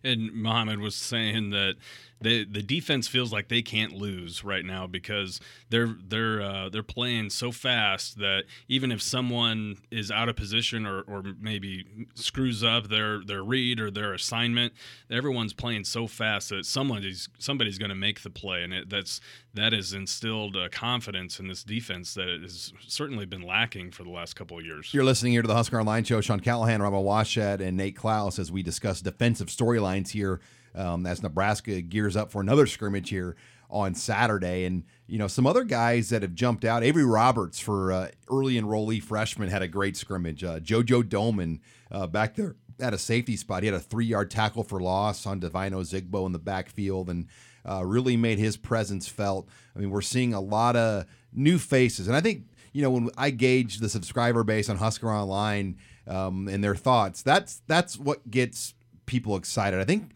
[0.02, 1.74] And Mohamed was saying that
[2.20, 5.40] the the defense feels like they can't lose right now because
[5.70, 10.86] they're they're uh, they're playing so fast that even if someone is out of position
[10.86, 14.74] or, or maybe screws up their their read or their assignment,
[15.10, 19.20] everyone's playing so fast that somebody's somebody's going to make the play, and it, that's
[19.54, 24.34] that has instilled confidence in this defense that has certainly been lacking for the last
[24.34, 24.92] couple of years.
[24.92, 26.20] You're listening here to the Husker Online Show.
[26.20, 30.40] Sean Callahan, Robert Washut, and Nate Clouse as we discuss defensive storylines here
[30.74, 33.36] um, as Nebraska gears up for another scrimmage here
[33.68, 34.64] on Saturday.
[34.64, 36.82] And, you know, some other guys that have jumped out.
[36.82, 40.42] Avery Roberts for uh, early enrollee freshman had a great scrimmage.
[40.42, 43.62] Uh, JoJo Domann uh, back there at a safety spot.
[43.62, 47.26] He had a three yard tackle for loss on Devine Zigbo in the backfield and
[47.68, 49.48] uh, really made his presence felt.
[49.76, 52.08] I mean, we're seeing a lot of new faces.
[52.08, 56.48] And I think, you know, when I gauge the subscriber base on Husker Online um,
[56.48, 58.74] and their thoughts, that's that's what gets
[59.10, 59.80] people excited.
[59.80, 60.12] I think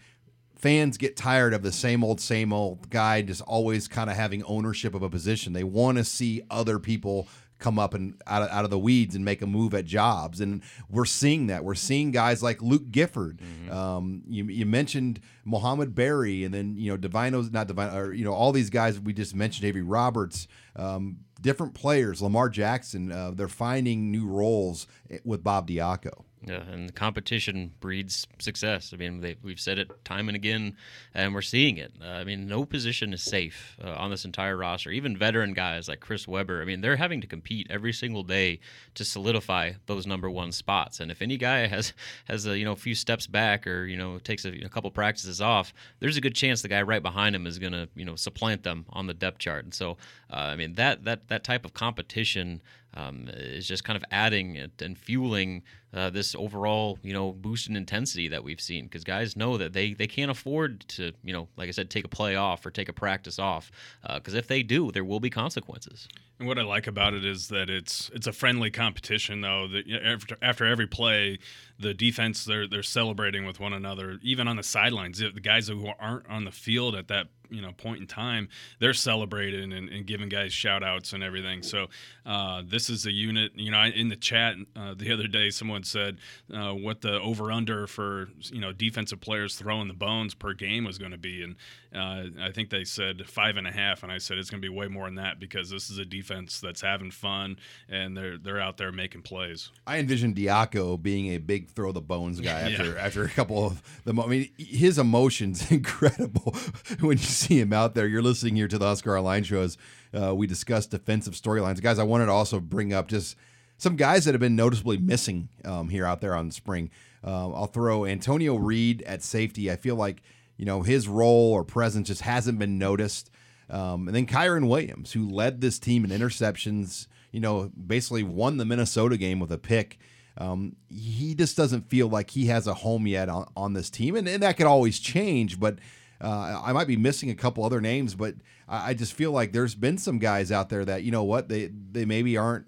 [0.55, 4.45] fans get tired of the same old, same old guy just always kind of having
[4.45, 5.53] ownership of a position.
[5.53, 7.27] They want to see other people
[7.59, 10.41] come up and out of, out of the weeds and make a move at jobs.
[10.41, 11.65] And we're seeing that.
[11.65, 13.41] We're seeing guys like Luke Gifford.
[13.41, 13.73] Mm-hmm.
[13.73, 18.25] Um, you, you, mentioned Mohamed Barry, and then you know Divino's not Divine, or you
[18.25, 19.65] know all these guys we just mentioned.
[19.67, 20.47] Avery Roberts.
[20.77, 26.25] Um, different players, Lamar Jackson, uh, they're finding new roles eh, with Bob Diaco.
[26.47, 28.93] Yeah, and the competition breeds success.
[28.93, 30.77] I mean, they, we've said it time and again,
[31.15, 31.93] and we're seeing it.
[32.03, 34.91] Uh, I mean, no position is safe uh, on this entire roster.
[34.91, 38.61] Even veteran guys like Chris Weber, I mean, they're having to compete every single day
[38.95, 41.01] to solidify those number one spots.
[41.01, 41.95] And if any guy has
[42.27, 44.91] has a you know a few steps back or you know takes a, a couple
[44.91, 48.05] practices off, there's a good chance the guy right behind him is going to you
[48.05, 49.65] know supplant them on the depth chart.
[49.65, 49.93] And so,
[50.31, 52.61] uh, I mean, that that that type of competition
[52.97, 55.63] um, is just kind of adding and fueling
[55.95, 59.73] uh, this overall, you know, boost in intensity that we've seen because guys know that
[59.73, 62.71] they they can't afford to, you know, like I said, take a play off or
[62.71, 63.71] take a practice off
[64.03, 66.09] because uh, if they do, there will be consequences.
[66.39, 69.69] And what I like about it is that it's it's a friendly competition, though.
[69.69, 71.39] That after, after every play,
[71.79, 75.21] the defense they're they're celebrating with one another, even on the sidelines.
[75.21, 78.49] The guys who aren't on the field at that you know point in time,
[78.81, 81.63] they're celebrating and, and giving guys shout outs and everything.
[81.63, 81.87] So
[82.27, 83.53] uh, this is a unit.
[83.55, 86.19] You know, in the chat uh, the other day, someone said
[86.53, 90.85] uh, what the over under for you know defensive players throwing the bones per game
[90.85, 91.57] was going to be, and
[91.95, 94.69] uh, I think they said five and a half, and I said it's going to
[94.69, 97.57] be way more than that because this is a defense that's having fun
[97.89, 99.71] and they're they're out there making plays.
[99.87, 103.01] I envision Diaco being a big throw the bones guy after yeah.
[103.01, 104.15] after a couple of the.
[104.21, 106.55] I mean, his emotions incredible
[107.01, 108.07] when you see him out there.
[108.07, 109.79] You're listening here to the Husker Online shows.
[110.13, 111.99] Uh, we discussed defensive storylines, guys.
[111.99, 113.37] I wanted to also bring up just
[113.85, 116.91] some guys that have been noticeably missing um, here out there on the spring.
[117.23, 119.71] Uh, I'll throw Antonio Reed at safety.
[119.71, 120.23] I feel like
[120.57, 123.31] you know, his role or presence just hasn't been noticed.
[123.71, 128.59] Um, and then Kieron Williams, who led this team in interceptions, you know, basically won
[128.59, 129.99] the Minnesota game with a pick.
[130.37, 134.17] Um, he just doesn't feel like he has a home yet on, on this team.
[134.17, 135.79] And, and that could always change, but
[136.21, 138.35] uh, I might be missing a couple other names, but
[138.69, 141.49] I, I just feel like there's been some guys out there that, you know what,
[141.49, 142.67] they, they maybe aren't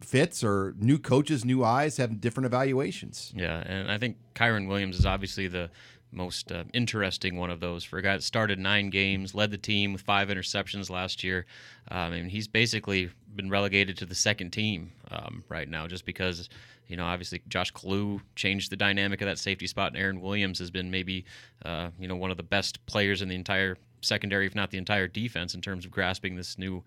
[0.00, 3.32] fits or new coaches, new eyes have different evaluations.
[3.36, 5.70] Yeah, and I think Kieron Williams is obviously the
[6.12, 9.58] most uh, interesting one of those for a guy that started nine games, led the
[9.58, 11.46] team with five interceptions last year.
[11.90, 16.48] Um, and he's basically been relegated to the second team um, right now just because,
[16.88, 20.58] you know, obviously Josh Kalu changed the dynamic of that safety spot, and Aaron Williams
[20.58, 21.24] has been maybe,
[21.64, 24.78] uh, you know, one of the best players in the entire secondary, if not the
[24.78, 26.82] entire defense, in terms of grasping this new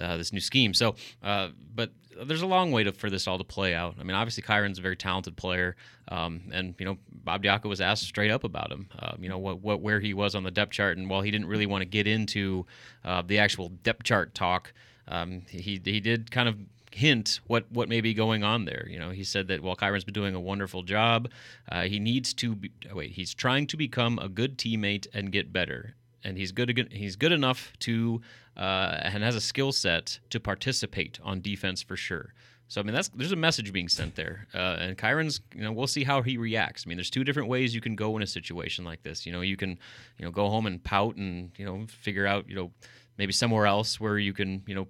[0.00, 0.74] uh, this new scheme.
[0.74, 1.90] So, uh, but
[2.24, 3.96] there's a long way to, for this all to play out.
[4.00, 5.76] I mean, obviously Kieron's a very talented player,
[6.08, 8.88] um, and you know Bob Diaco was asked straight up about him.
[8.98, 11.30] Uh, you know what, what where he was on the depth chart, and while he
[11.30, 12.66] didn't really want to get into
[13.04, 14.72] uh, the actual depth chart talk,
[15.08, 16.56] um, he he did kind of
[16.92, 18.86] hint what what may be going on there.
[18.88, 21.28] You know, he said that while Kieron's been doing a wonderful job,
[21.70, 23.12] uh, he needs to be, wait.
[23.12, 26.88] He's trying to become a good teammate and get better, and he's good.
[26.92, 28.22] He's good enough to
[28.56, 32.32] uh, and has a skill set to participate on defense for sure.
[32.68, 35.40] So I mean, that's there's a message being sent there, uh, and Kieron's.
[35.54, 36.82] You know, we'll see how he reacts.
[36.84, 39.24] I mean, there's two different ways you can go in a situation like this.
[39.24, 39.78] You know, you can,
[40.18, 42.72] you know, go home and pout and you know figure out, you know,
[43.18, 44.88] maybe somewhere else where you can, you know,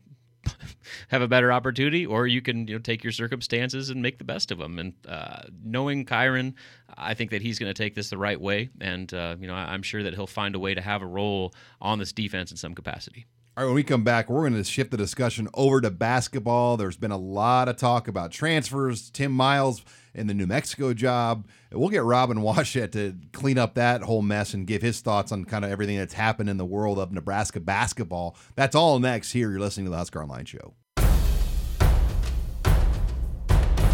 [1.09, 4.25] have a better opportunity, or you can you know take your circumstances and make the
[4.25, 4.79] best of them.
[4.79, 6.55] And uh, knowing Kyron,
[6.97, 9.55] I think that he's going to take this the right way, and uh, you know
[9.55, 12.57] I'm sure that he'll find a way to have a role on this defense in
[12.57, 13.27] some capacity.
[13.59, 16.77] All right, when we come back, we're going to shift the discussion over to basketball.
[16.77, 19.83] There's been a lot of talk about transfers, Tim Miles
[20.15, 21.49] and the New Mexico job.
[21.73, 25.47] We'll get Robin Washut to clean up that whole mess and give his thoughts on
[25.47, 28.37] kind of everything that's happened in the world of Nebraska basketball.
[28.57, 29.51] That's all next here.
[29.51, 30.75] You're listening to the Husker Online Show.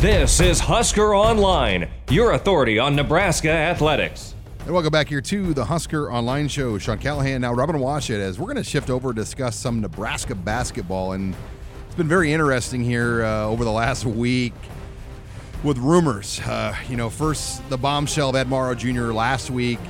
[0.00, 4.31] This is Husker Online, your authority on Nebraska athletics.
[4.64, 6.78] And welcome back here to the Husker Online Show.
[6.78, 11.14] Sean Callahan, now Robin Washut, as we're going to shift over discuss some Nebraska basketball.
[11.14, 11.34] And
[11.84, 14.54] it's been very interesting here uh, over the last week
[15.64, 16.38] with rumors.
[16.42, 19.12] Uh, you know, first the bombshell of Ed Morrow Jr.
[19.12, 19.80] last week,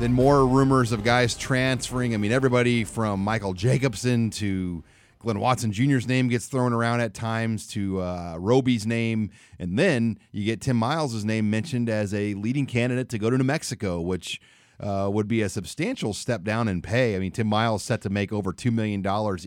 [0.00, 2.14] then more rumors of guys transferring.
[2.14, 4.82] I mean, everybody from Michael Jacobson to
[5.24, 9.30] Glynn Watson Jr.'s name gets thrown around at times to uh, Roby's name.
[9.58, 13.38] And then you get Tim Miles' name mentioned as a leading candidate to go to
[13.38, 14.38] New Mexico, which
[14.78, 17.16] uh, would be a substantial step down in pay.
[17.16, 19.02] I mean, Tim Miles set to make over $2 million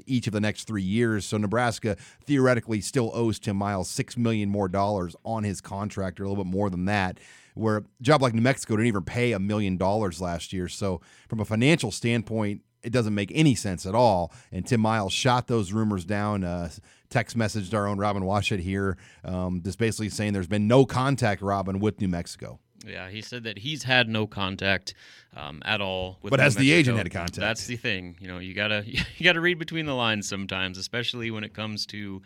[0.08, 1.26] each of the next three years.
[1.28, 6.24] So Nebraska theoretically still owes Tim Miles 6 million more dollars on his contract, or
[6.24, 7.20] a little bit more than that
[7.54, 10.68] where a job like New Mexico didn't even pay a million dollars last year.
[10.68, 14.32] So, from a financial standpoint, it doesn't make any sense at all.
[14.52, 16.44] And Tim Miles shot those rumors down.
[16.44, 16.70] Uh,
[17.10, 21.42] text messaged our own Robin Washut here, um, just basically saying there's been no contact,
[21.42, 22.60] Robin, with New Mexico.
[22.86, 24.94] Yeah, he said that he's had no contact
[25.36, 26.20] um, at all.
[26.22, 28.18] With but as the agent had contact, that's the thing.
[28.20, 31.86] You know, you gotta you gotta read between the lines sometimes, especially when it comes
[31.88, 32.22] to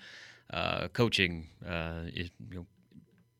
[0.51, 1.47] uh, coaching.
[1.67, 2.65] Uh, you know,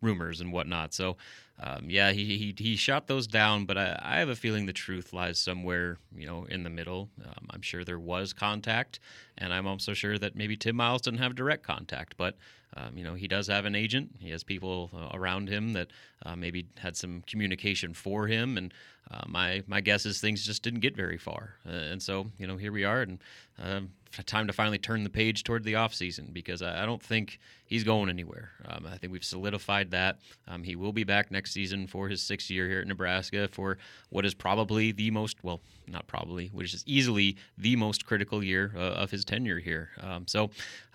[0.02, 0.94] rumors and whatnot.
[0.94, 1.18] So,
[1.60, 4.74] um, yeah, he, he he shot those down, but I, I, have a feeling the
[4.74, 7.10] truth lies somewhere, you know, in the middle.
[7.24, 9.00] Um, I'm sure there was contact,
[9.38, 12.36] and I'm also sure that maybe Tim Miles didn't have direct contact, but
[12.76, 14.16] um, you know, he does have an agent.
[14.20, 15.90] He has people uh, around him that
[16.26, 18.74] uh, maybe had some communication for him, and
[19.12, 21.56] uh, my my guess is things just didn't get very far.
[21.68, 23.20] Uh, and so, you know, here we are, and
[23.62, 23.90] um,
[24.26, 27.84] time to finally turn the page toward the offseason because I, I, don't think he's
[27.84, 28.52] going anywhere.
[28.68, 30.20] Um, I think we've solidified that.
[30.48, 33.78] Um, he will be back next season for his sixth year here at Nebraska for
[34.10, 38.74] what is probably the most, well, not probably, which is easily the most critical year
[38.76, 39.90] uh, of his tenure here.
[40.02, 40.46] Um, so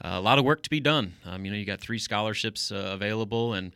[0.04, 1.14] uh, a lot of work to be done.
[1.24, 3.72] Um, you know, you got three scholarships uh, available, and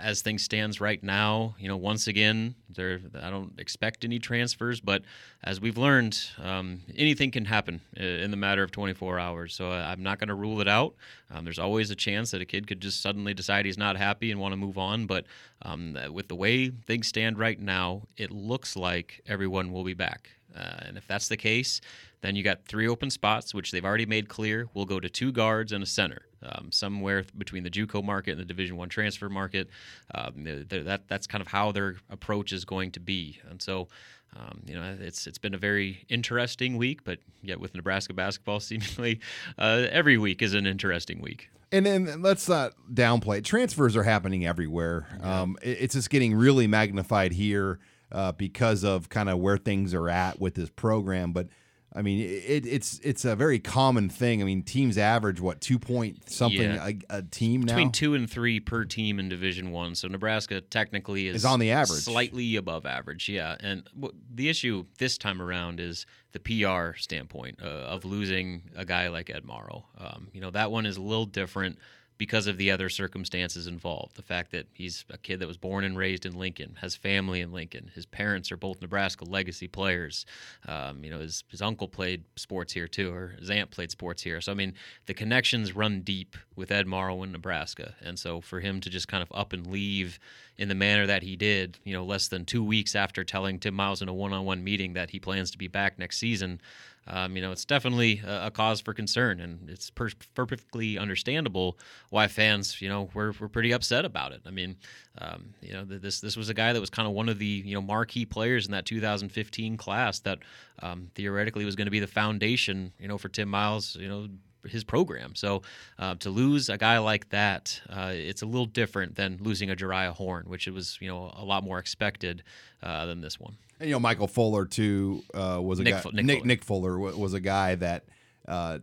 [0.00, 4.80] as things stands right now, you know, once again, there I don't expect any transfers,
[4.80, 5.02] but
[5.42, 9.54] as we've learned, um, anything can happen in the matter of 24 hours.
[9.54, 10.94] So uh, I'm not going to rule it out.
[11.30, 14.30] Um, there's always a chance that a kid could just suddenly decide he's not happy
[14.30, 15.06] and want to move on.
[15.06, 15.26] But
[15.62, 20.30] um, with the way things stand right now, it looks like everyone will be back.
[20.56, 21.80] Uh, and if that's the case,
[22.22, 24.68] then you got three open spots, which they've already made clear.
[24.72, 28.40] We'll go to two guards and a center, um, somewhere between the JUCO market and
[28.40, 29.68] the Division One transfer market.
[30.14, 33.40] Um, that that's kind of how their approach is going to be.
[33.48, 33.88] And so,
[34.36, 38.60] um, you know, it's it's been a very interesting week, but yet with Nebraska basketball,
[38.60, 39.20] seemingly
[39.58, 41.50] uh, every week is an interesting week.
[41.72, 43.42] And then let's not downplay.
[43.42, 45.06] Transfers are happening everywhere.
[45.18, 45.42] Yeah.
[45.42, 47.80] Um, it, it's just getting really magnified here
[48.12, 51.32] uh, because of kind of where things are at with this program.
[51.32, 51.48] But
[51.96, 54.42] I mean, it, it's it's a very common thing.
[54.42, 56.90] I mean, teams average what two point something yeah.
[57.08, 59.94] a, a, team now between two and three per team in Division One.
[59.94, 63.30] So Nebraska technically is, is on the average, slightly above average.
[63.30, 63.88] Yeah, and
[64.32, 69.30] the issue this time around is the PR standpoint uh, of losing a guy like
[69.30, 69.86] Ed Morrow.
[69.96, 71.78] Um, you know, that one is a little different
[72.18, 74.16] because of the other circumstances involved.
[74.16, 77.40] The fact that he's a kid that was born and raised in Lincoln, has family
[77.40, 77.90] in Lincoln.
[77.94, 80.24] His parents are both Nebraska legacy players.
[80.66, 84.22] Um, you know, his, his uncle played sports here too, or his aunt played sports
[84.22, 84.40] here.
[84.40, 84.74] So, I mean,
[85.06, 87.94] the connections run deep with Ed Morrow in Nebraska.
[88.02, 90.18] And so for him to just kind of up and leave
[90.58, 93.74] in the manner that he did, you know, less than two weeks after telling Tim
[93.74, 96.60] Miles in a one on one meeting that he plans to be back next season,
[97.08, 101.78] um, you know, it's definitely a, a, cause for concern, and it's per- perfectly understandable
[102.10, 104.40] why fans, you know, were, were pretty upset about it.
[104.44, 104.76] I mean,
[105.18, 107.62] um, you know, this this was a guy that was kind of one of the
[107.64, 110.38] you know marquee players in that 2015 class that
[110.80, 114.28] um, theoretically was going to be the foundation, you know, for Tim Miles, you know,
[114.66, 115.34] his program.
[115.34, 115.62] So
[115.98, 119.76] uh, to lose a guy like that, uh, it's a little different than losing a
[119.76, 122.42] Jeriah Horne, which it was you know a lot more expected
[122.82, 123.56] uh, than this one.
[123.80, 125.98] And you know, Michael Fuller too uh, was a Nick guy.
[125.98, 126.96] F- Nick, Nick, Fuller.
[126.98, 128.04] Nick Fuller was a guy that
[128.48, 128.78] uh,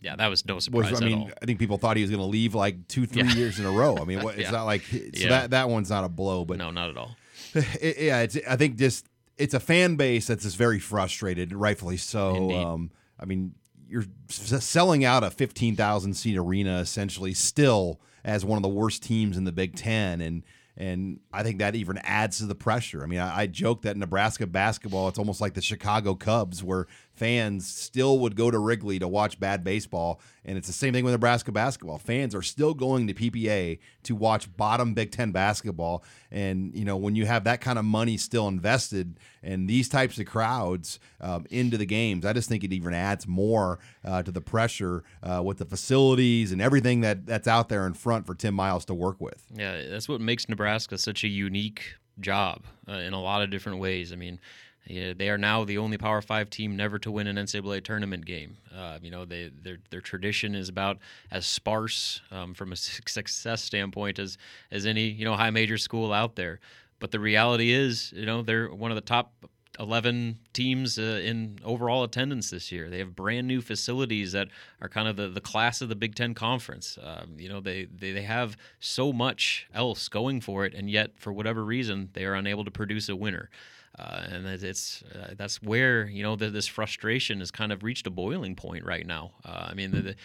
[0.00, 1.32] Yeah, that was no surprise was, I mean.
[1.40, 3.34] I think people thought he was going to leave like two, three Yeah.
[3.34, 3.96] years in a row.
[3.96, 4.50] I mean, what, it's Yeah.
[4.50, 5.28] not like so Yeah.
[5.30, 7.16] that that one's not a blow, but no, not at all.
[7.54, 9.06] it, yeah, it's, I think just
[9.38, 12.52] it's a fan base that's just very frustrated, rightfully so.
[12.52, 13.54] Um, I mean,
[13.88, 19.36] you're selling out a 15,000 seat arena essentially still as one of the worst teams
[19.36, 20.42] in the Big Ten, and
[20.76, 23.04] and I think that even adds to the pressure.
[23.04, 26.86] I mean, I, I joke that Nebraska basketball, it's almost like the Chicago Cubs, where
[27.14, 31.04] fans still would go to Wrigley to watch bad baseball, and it's the same thing
[31.04, 31.98] with Nebraska basketball.
[31.98, 36.96] Fans are still going to PBA to watch bottom Big Ten basketball, and you know
[36.96, 41.46] when you have that kind of money still invested and these types of crowds um,
[41.50, 45.42] into the games, I just think it even adds more uh, to the pressure uh,
[45.44, 48.94] with the facilities and everything that that's out there in front for Tim Miles to
[48.94, 49.44] work with.
[49.54, 53.78] Yeah, that's what makes Nebraska such a unique job uh, in a lot of different
[53.78, 54.12] ways.
[54.12, 54.40] I mean,
[54.86, 58.56] they are now the only Power Five team never to win an NCAA tournament game.
[58.76, 60.98] Uh, you know, they, their their tradition is about
[61.30, 62.76] as sparse um, from a
[63.06, 64.36] success standpoint as
[64.70, 66.60] as any you know high major school out there.
[67.00, 69.32] But the reality is, you know, they're one of the top
[69.78, 72.88] 11 teams uh, in overall attendance this year.
[72.88, 74.48] They have brand new facilities that
[74.80, 76.98] are kind of the, the class of the Big Ten Conference.
[77.02, 81.12] Um, you know, they, they, they have so much else going for it, and yet,
[81.18, 83.50] for whatever reason, they are unable to produce a winner.
[83.98, 88.06] Uh, and it's, uh, that's where you know the, this frustration has kind of reached
[88.06, 89.30] a boiling point right now.
[89.44, 90.16] Uh, I mean, the, the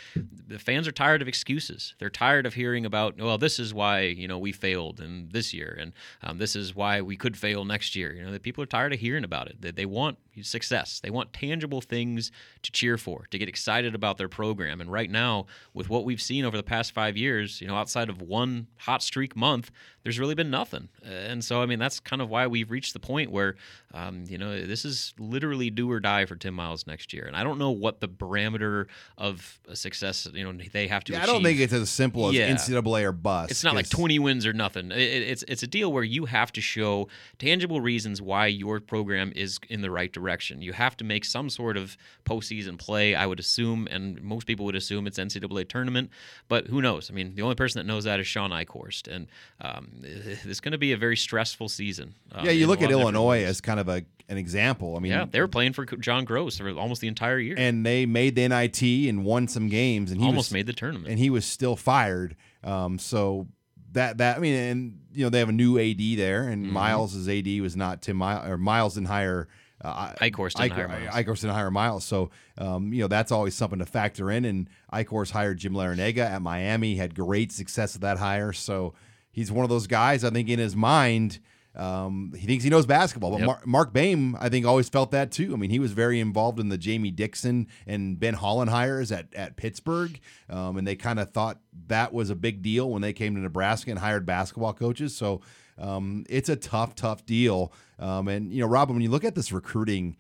[0.48, 1.94] the fans are tired of excuses.
[2.00, 5.54] They're tired of hearing about well, this is why you know we failed in this
[5.54, 5.94] year, and
[6.24, 8.14] um, this is why we could fail next year.
[8.14, 9.62] You know, the people are tired of hearing about it.
[9.62, 11.00] They, they want success.
[11.00, 12.32] They want tangible things
[12.64, 14.82] to cheer for, to get excited about their program.
[14.82, 18.10] And right now, with what we've seen over the past five years, you know, outside
[18.10, 19.72] of one hot streak month,
[20.04, 20.88] there's really been nothing.
[21.04, 23.56] And so, I mean, that's kind of why we've reached the point where,
[23.94, 27.26] um, you know, this is literally do or die for Tim Miles next year.
[27.26, 28.86] And I don't know what the parameter
[29.18, 31.14] of a success, you know, they have to.
[31.14, 32.50] Yeah, I don't think it's as simple as Yeah.
[32.54, 33.52] NCAA or bust.
[33.52, 34.92] It's not like 20 wins or nothing.
[34.92, 38.80] It- it- it's it's a deal where you have to show tangible reasons why your
[38.80, 40.29] program is in the right direction.
[40.62, 43.16] You have to make some sort of postseason play.
[43.16, 46.10] I would assume, and most people would assume it's NCAA tournament,
[46.48, 47.10] but who knows?
[47.10, 49.28] I mean, the only person that knows that is Shawn Eichorst, and
[49.62, 52.16] um, it's going to be a very stressful season.
[52.32, 54.96] um, Yeah, you look at lot of different Illinois as kind of a an example.
[54.96, 57.56] I mean, yeah, they were playing for John Groce for almost the entire year.
[57.58, 60.74] and they made the NIT and won some games, and he almost was, made the
[60.74, 61.08] tournament.
[61.10, 62.36] and he was still fired.
[62.64, 63.48] Um, so
[63.94, 66.74] that that I mean, and you know they have a new AD there, and Mm-hmm.
[66.74, 69.48] Miles's AD was not Tim Miles or Miles didn't hire.
[69.84, 71.16] Uh, Eichorst didn't hire Eichorst- Miles.
[71.26, 74.44] Eichorst hire Miles, so um, you know that's always something to factor in.
[74.46, 78.52] And Eichorst hired Jim Larrañaga at Miami, had great success with that hire.
[78.54, 78.94] So
[79.32, 80.24] he's one of those guys.
[80.24, 81.40] I think in his mind,
[81.76, 83.32] um, he thinks he knows basketball.
[83.32, 83.46] But Yep.
[83.46, 85.54] Mar- Mark Baim, I think, always felt that too.
[85.54, 89.34] I mean, he was very involved in the Jamie Dixon and Ben Howland hires at
[89.34, 90.20] at Pittsburgh,
[90.50, 93.40] um, and they kind of thought that was a big deal when they came to
[93.42, 95.16] Nebraska and hired basketball coaches.
[95.16, 95.40] So
[95.80, 97.72] um, it's a tough, tough deal.
[97.98, 100.18] Um, and you know, Robin, when you look at this recruiting,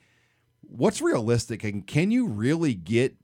[0.62, 3.16] what's realistic and can you really get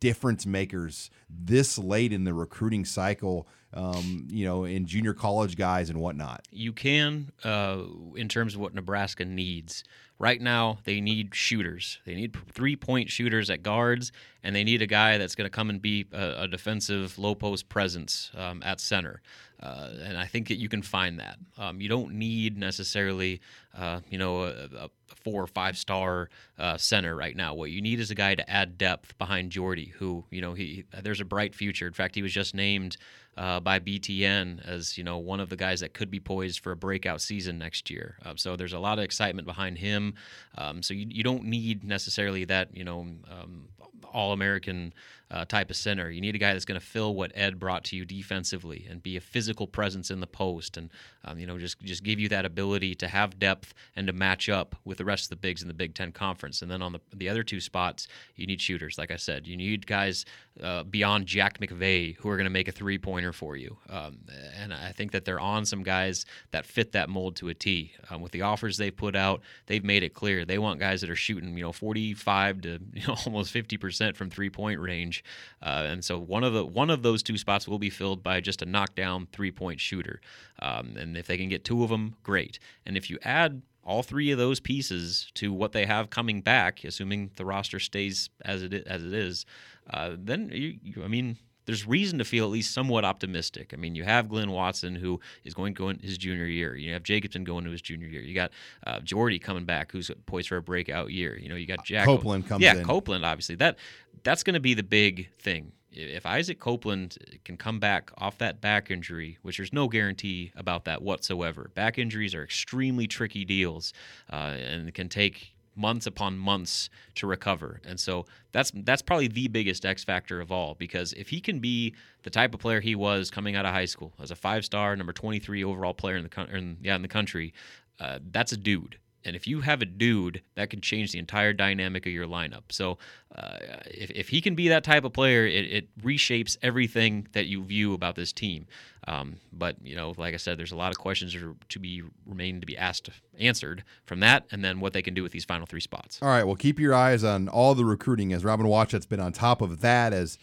[0.00, 3.48] difference makers this late in the recruiting cycle?
[3.74, 6.48] Um, you know, in junior college guys and whatnot.
[6.50, 7.82] you can uh,
[8.16, 9.84] in terms of what Nebraska needs.
[10.18, 12.00] Right now, they need shooters.
[12.04, 14.10] They need three point shooters at guards,
[14.42, 17.34] and they need a guy that's going to come and be a, a defensive low
[17.34, 19.20] post presence um, at center.
[19.60, 21.38] Uh, and I think that you can find that.
[21.56, 23.40] Um, you don't need necessarily,
[23.76, 24.90] uh, you know, a, a
[25.24, 26.28] four or five star
[26.58, 27.54] uh, center right now.
[27.54, 30.84] What you need is a guy to add depth behind Jordy, who you know he
[31.02, 31.86] there's a bright future.
[31.86, 32.96] In fact, he was just named
[33.36, 36.72] uh, by BTN as you know one of the guys that could be poised for
[36.72, 38.16] a breakout season next year.
[38.24, 40.14] Uh, so there's a lot of excitement behind him.
[40.56, 43.68] Um, so you, you don't need necessarily that you know um,
[44.12, 44.92] all American
[45.30, 46.10] uh, type of center.
[46.10, 49.02] You need a guy that's going to fill what Ed brought to you defensively and
[49.02, 50.90] be a physical presence in the post, and
[51.24, 54.48] um, you know just just give you that ability to have depth and to match
[54.48, 56.62] up with the rest of the bigs in the Big Ten Conference.
[56.62, 58.98] And then on the the other two spots, you need shooters.
[58.98, 60.24] Like I said, you need guys
[60.62, 63.76] uh, beyond Jack McVeigh who are going to make a three pointer for you.
[63.88, 64.18] Um,
[64.60, 67.92] and I think that they're on some guys that fit that mold to a T.
[68.10, 71.10] Um, with the offers they put out, they've made it clear they want guys that
[71.10, 75.17] are shooting you know 45 to you know almost 50 percent from three point range.
[75.62, 78.40] Uh, and so one of the one of those two spots will be filled by
[78.40, 80.20] just a knockdown three point shooter.
[80.60, 82.58] Um, and if they can get two of them, great.
[82.86, 86.84] And if you add all three of those pieces to what they have coming back,
[86.84, 89.46] assuming the roster stays as it as it is,
[89.90, 91.38] uh, then you, you, I mean
[91.68, 93.74] there's reason to feel at least somewhat optimistic.
[93.74, 96.74] I mean, you have Glynn Watson who is going to go in his junior year.
[96.74, 98.22] You have Jacobson going to his junior year.
[98.22, 98.52] You got
[98.86, 101.38] uh, Jordy coming back, who's poised for a breakout year.
[101.38, 102.84] You know, you got Jack Copeland comes yeah, in.
[102.86, 103.76] Copeland obviously that
[104.22, 105.72] that's going to be the big thing.
[105.92, 110.86] If Isaac Copeland can come back off that back injury, which there's no guarantee about
[110.86, 113.92] that whatsoever, back injuries are extremely tricky deals
[114.32, 117.80] uh, and can take months upon months to recover.
[117.86, 121.60] And so that's that's probably the biggest X factor of all because if he can
[121.60, 124.96] be the type of player he was coming out of high school as a five-star,
[124.96, 127.54] number 23 overall player in the in, yeah in the country,
[128.00, 128.98] uh, that's a dude.
[129.28, 132.64] And if you have a dude, that can change the entire dynamic of your lineup.
[132.70, 132.98] So,
[133.36, 137.44] uh, if, if he can be that type of player, it, it reshapes everything that
[137.44, 138.66] you view about this team.
[139.06, 141.36] Um, but you know, like I said, there's a lot of questions
[141.68, 145.22] to be remain to be asked, answered from that, and then what they can do
[145.22, 146.18] with these final three spots.
[146.22, 149.32] All right, well, keep your eyes on all the recruiting as Robin Washut's been on
[149.32, 150.38] top of that as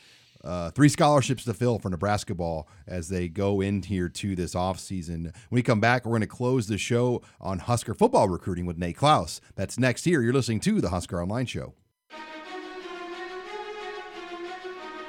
[0.46, 4.54] uh, three scholarships to fill for Nebraska ball as they go in here to this
[4.54, 5.24] offseason.
[5.24, 8.78] When we come back, we're going to close the show on Husker football recruiting with
[8.78, 9.42] Nate Clouse.
[9.56, 10.22] That's next here.
[10.22, 11.74] You're listening to the Husker Online Show.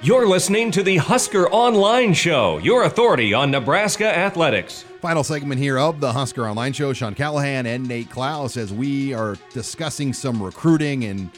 [0.03, 4.84] You're listening to the Husker Online Show, your authority on Nebraska athletics.
[5.01, 6.93] Final segment here of the Husker Online Show.
[6.93, 11.30] Sean Callahan and Nate Clouse as we are discussing some recruiting and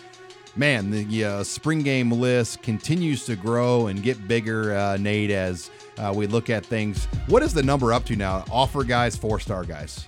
[0.56, 5.70] man, the uh, spring game list continues to grow and get bigger, uh, Nate, as
[5.98, 7.06] uh, we look at things.
[7.26, 8.44] What is the number up to now?
[8.50, 10.06] Offer guys, four star guys.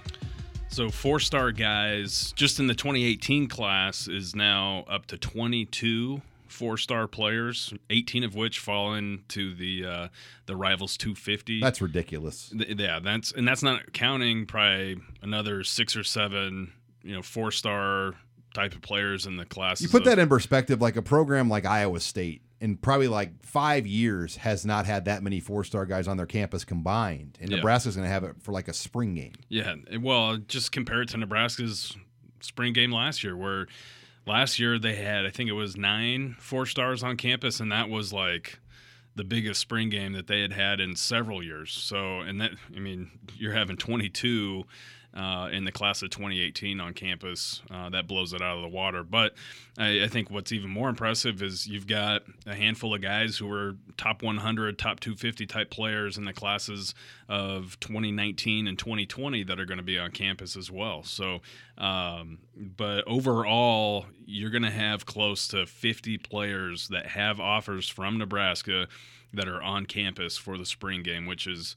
[0.69, 6.77] So four star guys, just in the 2018 class, is now up to 22 four
[6.77, 10.09] star players, 18 of which fall into the uh,
[10.47, 11.61] the rivals 250.
[11.61, 12.53] That's ridiculous.
[12.57, 16.73] Th- yeah, that's and that's not counting probably another six or seven,
[17.03, 18.15] you know, four star
[18.55, 19.81] type of players in the class.
[19.81, 23.87] You put that in perspective, like a program like Iowa State, in probably like five
[23.87, 27.57] years, has not had that many four star guys on their campus combined, and Yeah.
[27.57, 29.33] Nebraska's going to have it for like a spring game.
[29.49, 31.97] Yeah, well, just compare it to Nebraska's
[32.41, 33.67] spring game last year, where
[34.27, 37.89] last year they had, I think it was nine four stars on campus, and that
[37.89, 38.59] was like
[39.17, 41.73] the biggest spring game that they had had in several years.
[41.73, 44.65] So, and that, I mean, you're having 22
[45.15, 47.63] uh, in the class of 2018 on campus.
[47.71, 49.03] Uh, that blows it out of the water.
[49.03, 49.35] But
[49.77, 53.47] I, I think what's even more impressive is you've got a handful of guys who
[53.49, 56.95] were top 100, top 250 type players in the classes
[57.29, 61.03] of 2019 and 2020 that are going to be on campus as well.
[61.03, 61.41] So,
[61.77, 68.19] um, but overall, you're going to have close to 50 players that have offers from
[68.19, 68.87] Nebraska
[69.33, 71.77] that are on campus for the spring game, which is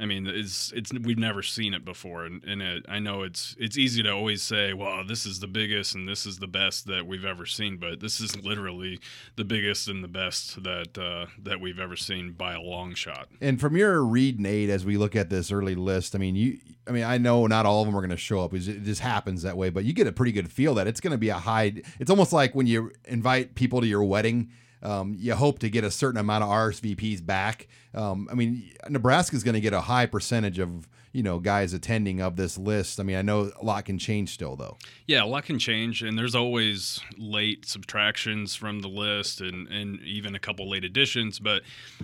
[0.00, 3.54] I mean, it's it's we've never seen it before, and, and it, I know it's
[3.58, 6.86] it's easy to always say, well, this is the biggest and this is the best
[6.86, 8.98] that we've ever seen, but this is literally
[9.36, 13.28] the biggest and the best that uh, that we've ever seen by a long shot.
[13.42, 16.58] And from your read, Nate, as we look at this early list, I mean, you,
[16.88, 18.54] I mean, I know not all of them are going to show up.
[18.54, 21.12] It just happens that way, but you get a pretty good feel that it's going
[21.12, 21.74] to be a high.
[21.98, 24.50] It's almost like when you invite people to your wedding.
[24.82, 27.68] Um, you hope to get a certain amount of RSVPs back.
[27.94, 31.72] Um, I mean, Nebraska is going to get a high percentage of you know guys
[31.72, 33.00] attending of this list.
[33.00, 34.76] I mean, I know a lot can change still though.
[35.06, 40.00] Yeah, a lot can change, and there's always late subtractions from the list, and, and
[40.02, 41.38] even a couple late additions.
[41.38, 41.62] But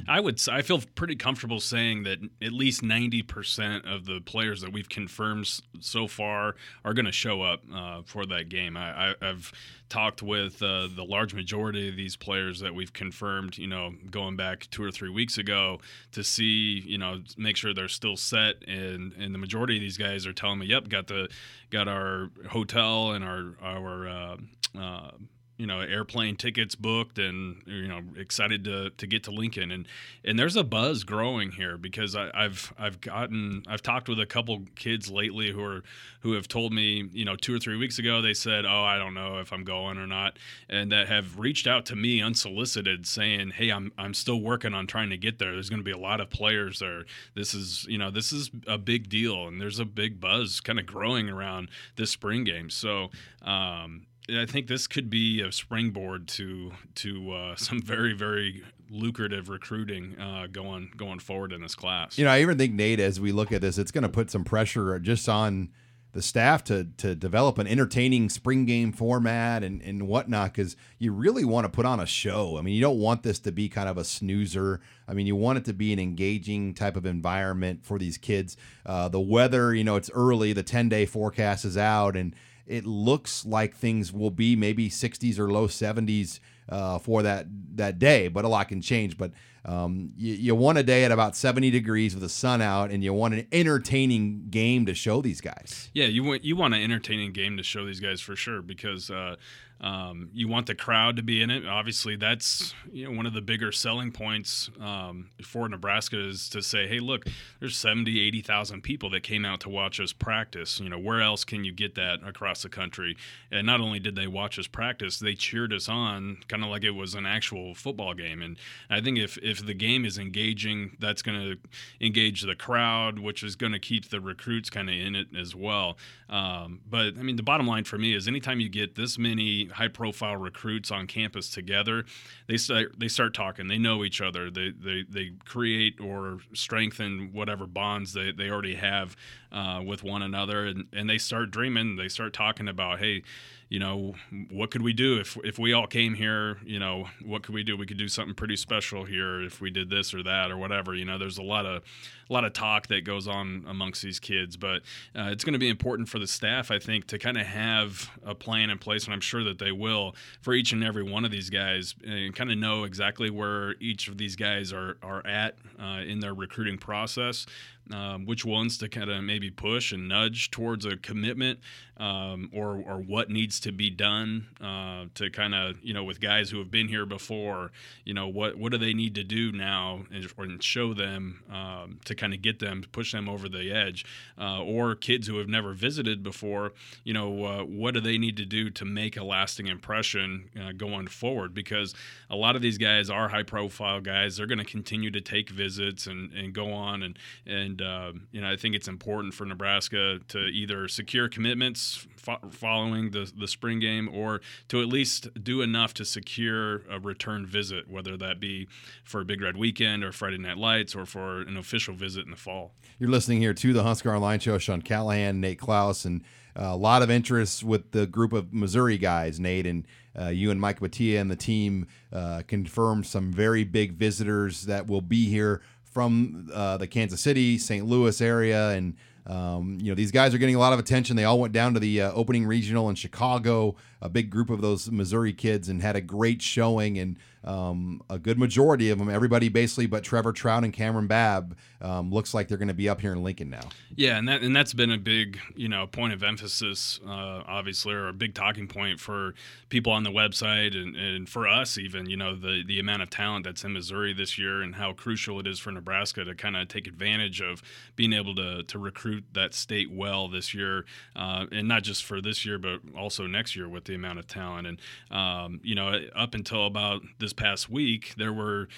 [0.09, 4.73] I would I feel pretty comfortable saying that at least 90% of the players that
[4.73, 5.49] we've confirmed
[5.81, 8.77] so far are going to show up uh, for that game.
[8.77, 9.53] I, I, I've
[9.89, 14.37] talked with uh, the large majority of these players that we've confirmed, you know, going
[14.37, 15.81] back two or three weeks ago
[16.13, 18.57] to see, you know, make sure they're still set.
[18.67, 21.29] And, and the majority of these guys are telling me, yep, got the
[21.71, 24.37] got our hotel and our our uh,
[24.79, 25.11] uh,
[25.59, 29.71] you know airplane tickets booked and you know excited to, to get to Lincoln.
[29.71, 29.87] And
[30.25, 34.27] and there's a buzz growing here because I, I've I've gotten I've talked with a
[34.27, 35.83] couple kids lately who are
[36.21, 38.99] who have told me you know two or three weeks ago they said oh I
[38.99, 40.39] don't know if I'm going or not.
[40.69, 44.87] And that have reached out to me unsolicited saying hey I'm I'm still working on
[44.87, 45.53] trying to get there.
[45.53, 47.05] There's going to be a lot of players there.
[47.35, 49.47] This is you know this is a big deal.
[49.47, 52.71] And there's a big buzz kind of growing around this spring game.
[52.71, 53.11] So
[53.43, 59.49] um, I think this could be a springboard to to uh, some very very lucrative
[59.49, 62.19] recruiting uh, going going forward in this class.
[62.19, 64.31] You know, I even think Nate, as we look at this, it's going to put
[64.31, 65.71] some pressure just on
[66.13, 71.13] the staff to to develop an entertaining spring game format and and whatnot because you
[71.13, 72.57] really want to put on a show.
[72.59, 74.81] I mean, you don't want this to be kind of a snoozer.
[75.07, 78.57] I mean, you want it to be an engaging type of environment for these kids.
[78.85, 80.53] Uh, the weather, you know, it's early.
[80.53, 82.35] The ten day forecast is out and.
[82.67, 87.47] It looks like things will be maybe 60s or low 70s uh, for that
[87.77, 89.17] that day, but a lot can change.
[89.17, 89.33] But
[89.65, 93.03] um, you, you want a day at about 70 degrees with the sun out, and
[93.03, 95.91] you want an entertaining game to show these guys.
[95.93, 99.11] Yeah, you want you want an entertaining game to show these guys for sure because
[99.11, 99.37] uh,
[99.81, 101.67] um, you want the crowd to be in it.
[101.67, 106.63] Obviously, that's you know one of the bigger selling points um, for Nebraska is to
[106.63, 107.27] say, hey, look,
[107.61, 110.81] there's 70, 80,000 people that came out to watch us practice.
[110.81, 113.17] You know, where else can you get that across the country?
[113.51, 116.85] And not only did they watch us practice, they cheered us on, kind of like
[116.85, 118.41] it was an actual football game.
[118.41, 118.57] And
[118.89, 121.57] I think if if the game is engaging, that's going to
[122.01, 125.55] engage the crowd, which is going to keep the recruits kind of in it as
[125.55, 125.99] well.
[126.31, 129.66] Um, but I mean, the bottom line for me is anytime you get this many
[129.73, 132.05] high profile recruits on campus together,
[132.47, 133.69] they start they start talking.
[133.69, 134.51] They know each other.
[134.51, 139.17] They they, they create or strengthen whatever bonds they, they already have
[139.53, 141.97] uh, with one another, and, and they start dreaming.
[141.97, 143.23] They start talking about, hey,
[143.69, 144.15] you know,
[144.51, 146.59] what could we do if if we all came here?
[146.65, 147.77] You know, what could we do?
[147.77, 150.95] We could do something pretty special here if we did this or that or whatever.
[150.95, 151.83] You know, there's a lot of
[152.29, 154.83] a lot of talk that goes on amongst these kids, but
[155.17, 158.11] uh, it's going to be important for the staff, I think, to kind of have
[158.25, 161.25] a plan in place, and I'm sure that they will for each and every one
[161.25, 165.27] of these guys, and kind of know exactly where each of these guys are are
[165.27, 167.47] at uh, in their recruiting process.
[167.93, 171.61] Um, which ones to kind of maybe push and nudge towards a commitment
[171.99, 176.21] um, or, or what needs to be done uh, to kind of you know with
[176.21, 177.71] guys who have been here before
[178.05, 182.01] you know what what do they need to do now and, and show them um,
[182.05, 184.05] to kind of get them push them over the edge
[184.39, 186.73] uh, or kids who have never visited before
[187.05, 190.73] you know uh, what do they need to do to make a lasting impression uh,
[190.73, 191.55] going forward?
[191.55, 191.95] Because
[192.31, 194.37] a lot of these guys are high profile guys.
[194.37, 198.19] They're going to continue to take visits and, and go on and and and uh,
[198.33, 203.31] you know I think it's important for Nebraska to either secure commitments fo- following the
[203.37, 208.17] the spring game or to at least do enough to secure a return visit, whether
[208.17, 208.69] that be
[209.05, 212.31] for a Big Red Weekend or Friday Night Lights or for an official visit in
[212.31, 212.73] the fall.
[212.99, 214.59] You're listening here to the Husker Online Show.
[214.59, 216.23] Sean Callahan, Nate Clouse, and
[216.59, 219.87] uh, a lot of interest with the group of Missouri guys, Nate, and
[220.19, 224.87] uh, you and Mike Matya and the team uh, confirmed some very big visitors that
[224.87, 225.61] will be here
[225.97, 227.87] from uh, the Kansas City, St.
[227.87, 228.95] Louis area, and
[229.27, 231.17] um, you know these guys are getting a lot of attention.
[231.17, 234.61] They all went down to the uh, opening regional in Chicago, a big group of
[234.61, 236.99] those Missouri kids, and had a great showing.
[236.99, 237.17] And
[237.47, 242.11] um, a good majority of them, everybody basically but Trevor Trout and Cameron Babb, um,
[242.11, 243.69] looks like they're going to be up here in Lincoln now.
[243.95, 247.95] Yeah, and that and that's been a big you know point of emphasis, uh, obviously,
[247.95, 249.35] or a big talking point for
[249.69, 252.09] people on the website and, and for us even.
[252.11, 255.39] You know the the amount of talent that's in Missouri this year and how crucial
[255.39, 257.63] it is for Nebraska to kind of take advantage of
[257.95, 260.85] being able to to recruit that state well this year,
[261.15, 264.27] uh, and not just for this year but also next year with the amount of
[264.27, 264.67] talent.
[264.67, 264.81] And
[265.11, 268.69] um, you know up until about this past week, there were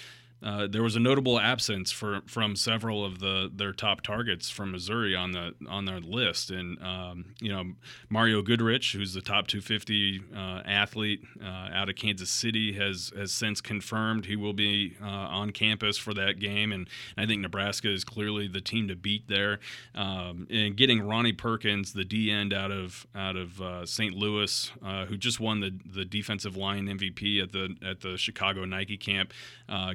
[0.41, 4.71] uh, there was a notable absence for, from several of the their top targets from
[4.71, 7.73] Missouri on the on their list, and um, you know
[8.09, 13.33] Mario Goodrich, who's the top 250 uh, athlete uh, out of Kansas City, has has
[13.33, 16.87] since confirmed he will be uh, on campus for that game, and
[17.17, 19.59] I think Nebraska is clearly the team to beat there.
[19.93, 24.13] Um, and getting Ronnie Perkins, the D end out of out of uh, St.
[24.13, 24.71] Louis,
[25.09, 29.33] who just won the the defensive line MVP at the at the Chicago Nike camp,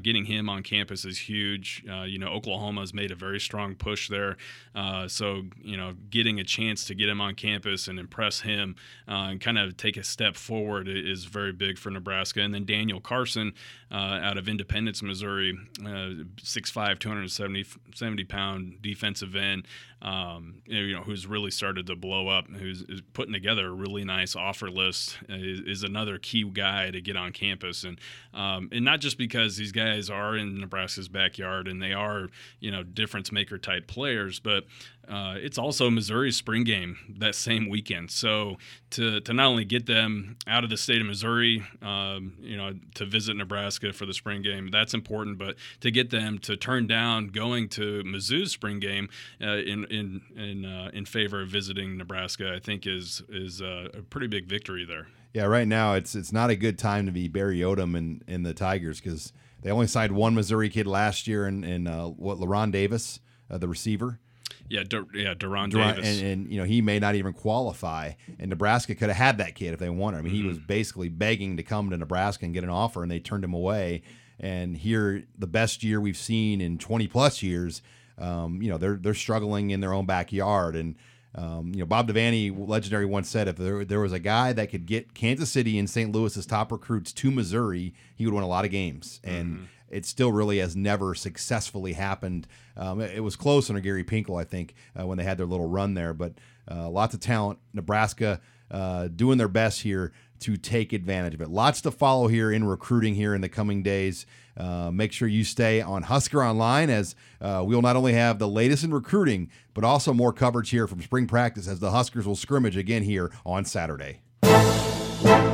[0.03, 1.85] getting him him on campus is huge.
[1.91, 4.37] Uh, you know, Oklahoma has made a very strong push there.
[4.74, 8.76] Uh, so, you know, getting a chance to get him on campus and impress him
[9.09, 12.41] uh, and kind of take a step forward is very big for Nebraska.
[12.41, 13.55] And then Daniel Carson
[13.91, 19.66] uh, out of Independence, Missouri, uh, 6'5, 270 pound defensive end
[20.05, 22.85] um, you know, who's really started to blow up, who's
[23.15, 27.33] putting together a really nice offer list, is, is another key guy to get on
[27.33, 27.99] campus, and
[28.35, 32.29] um, and not just because these guys are in Nebraska's backyard and they are
[32.61, 34.65] you know difference maker type players, but
[35.09, 38.11] uh, it's also Missouri's spring game that same weekend.
[38.11, 38.57] So
[38.91, 42.73] to, to not only get them out of the state of Missouri, um, you know,
[42.95, 45.39] to visit Nebraska for the spring game, that's important.
[45.39, 49.09] But to get them to turn down going to Mizzou's spring game
[49.41, 53.89] uh, in in in uh, in favor of visiting Nebraska, I think is is uh,
[53.95, 55.09] a pretty big victory there.
[55.33, 58.45] Yeah, right now it's it's not a good time to be Barry Odom and, and
[58.45, 59.33] the Tigers because
[59.63, 63.21] they only signed one Missouri kid last year and and uh, what LaRon Davis,
[63.51, 64.21] uh, the receiver.
[64.69, 68.13] Yeah, De- yeah, De'Ron Davis, and, and, you know he may not even qualify.
[68.39, 70.19] And Nebraska could have had that kid if they wanted.
[70.19, 70.43] I mean, mm-hmm.
[70.43, 73.45] he was basically begging to come to Nebraska and get an offer, and they turned
[73.45, 74.03] him away.
[74.41, 77.83] And here, the best year we've seen in 20 plus years,
[78.19, 80.97] um, you know they're they're struggling in their own backyard, and
[81.37, 84.71] Um, you know, Bob Devaney, legendary, once said if there, there was a guy that
[84.71, 86.12] could get Kansas City and St.
[86.12, 89.19] Louis's top recruits to Missouri, he would win a lot of games.
[89.25, 92.47] And it still really has never successfully happened.
[92.77, 95.47] Um, it, it was close under Gary Pinkel, I think, uh, when they had their
[95.47, 96.15] little run there.
[96.15, 96.35] But
[96.71, 97.59] uh, lots of talent.
[97.73, 98.41] Nebraska
[98.71, 101.49] uh, doing their best here to take advantage of it.
[101.51, 104.25] Lots to follow here in recruiting here in the coming days.
[104.57, 108.49] Uh, make sure you stay on Husker Online as uh, we'll not only have the
[108.49, 112.37] latest in recruiting, but also more coverage here from spring practice as the Huskers will
[112.37, 114.21] scrimmage again here on Saturday.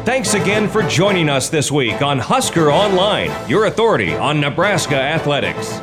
[0.05, 5.80] Thanks again for joining us this week on Husker Online, your authority on Nebraska athletics.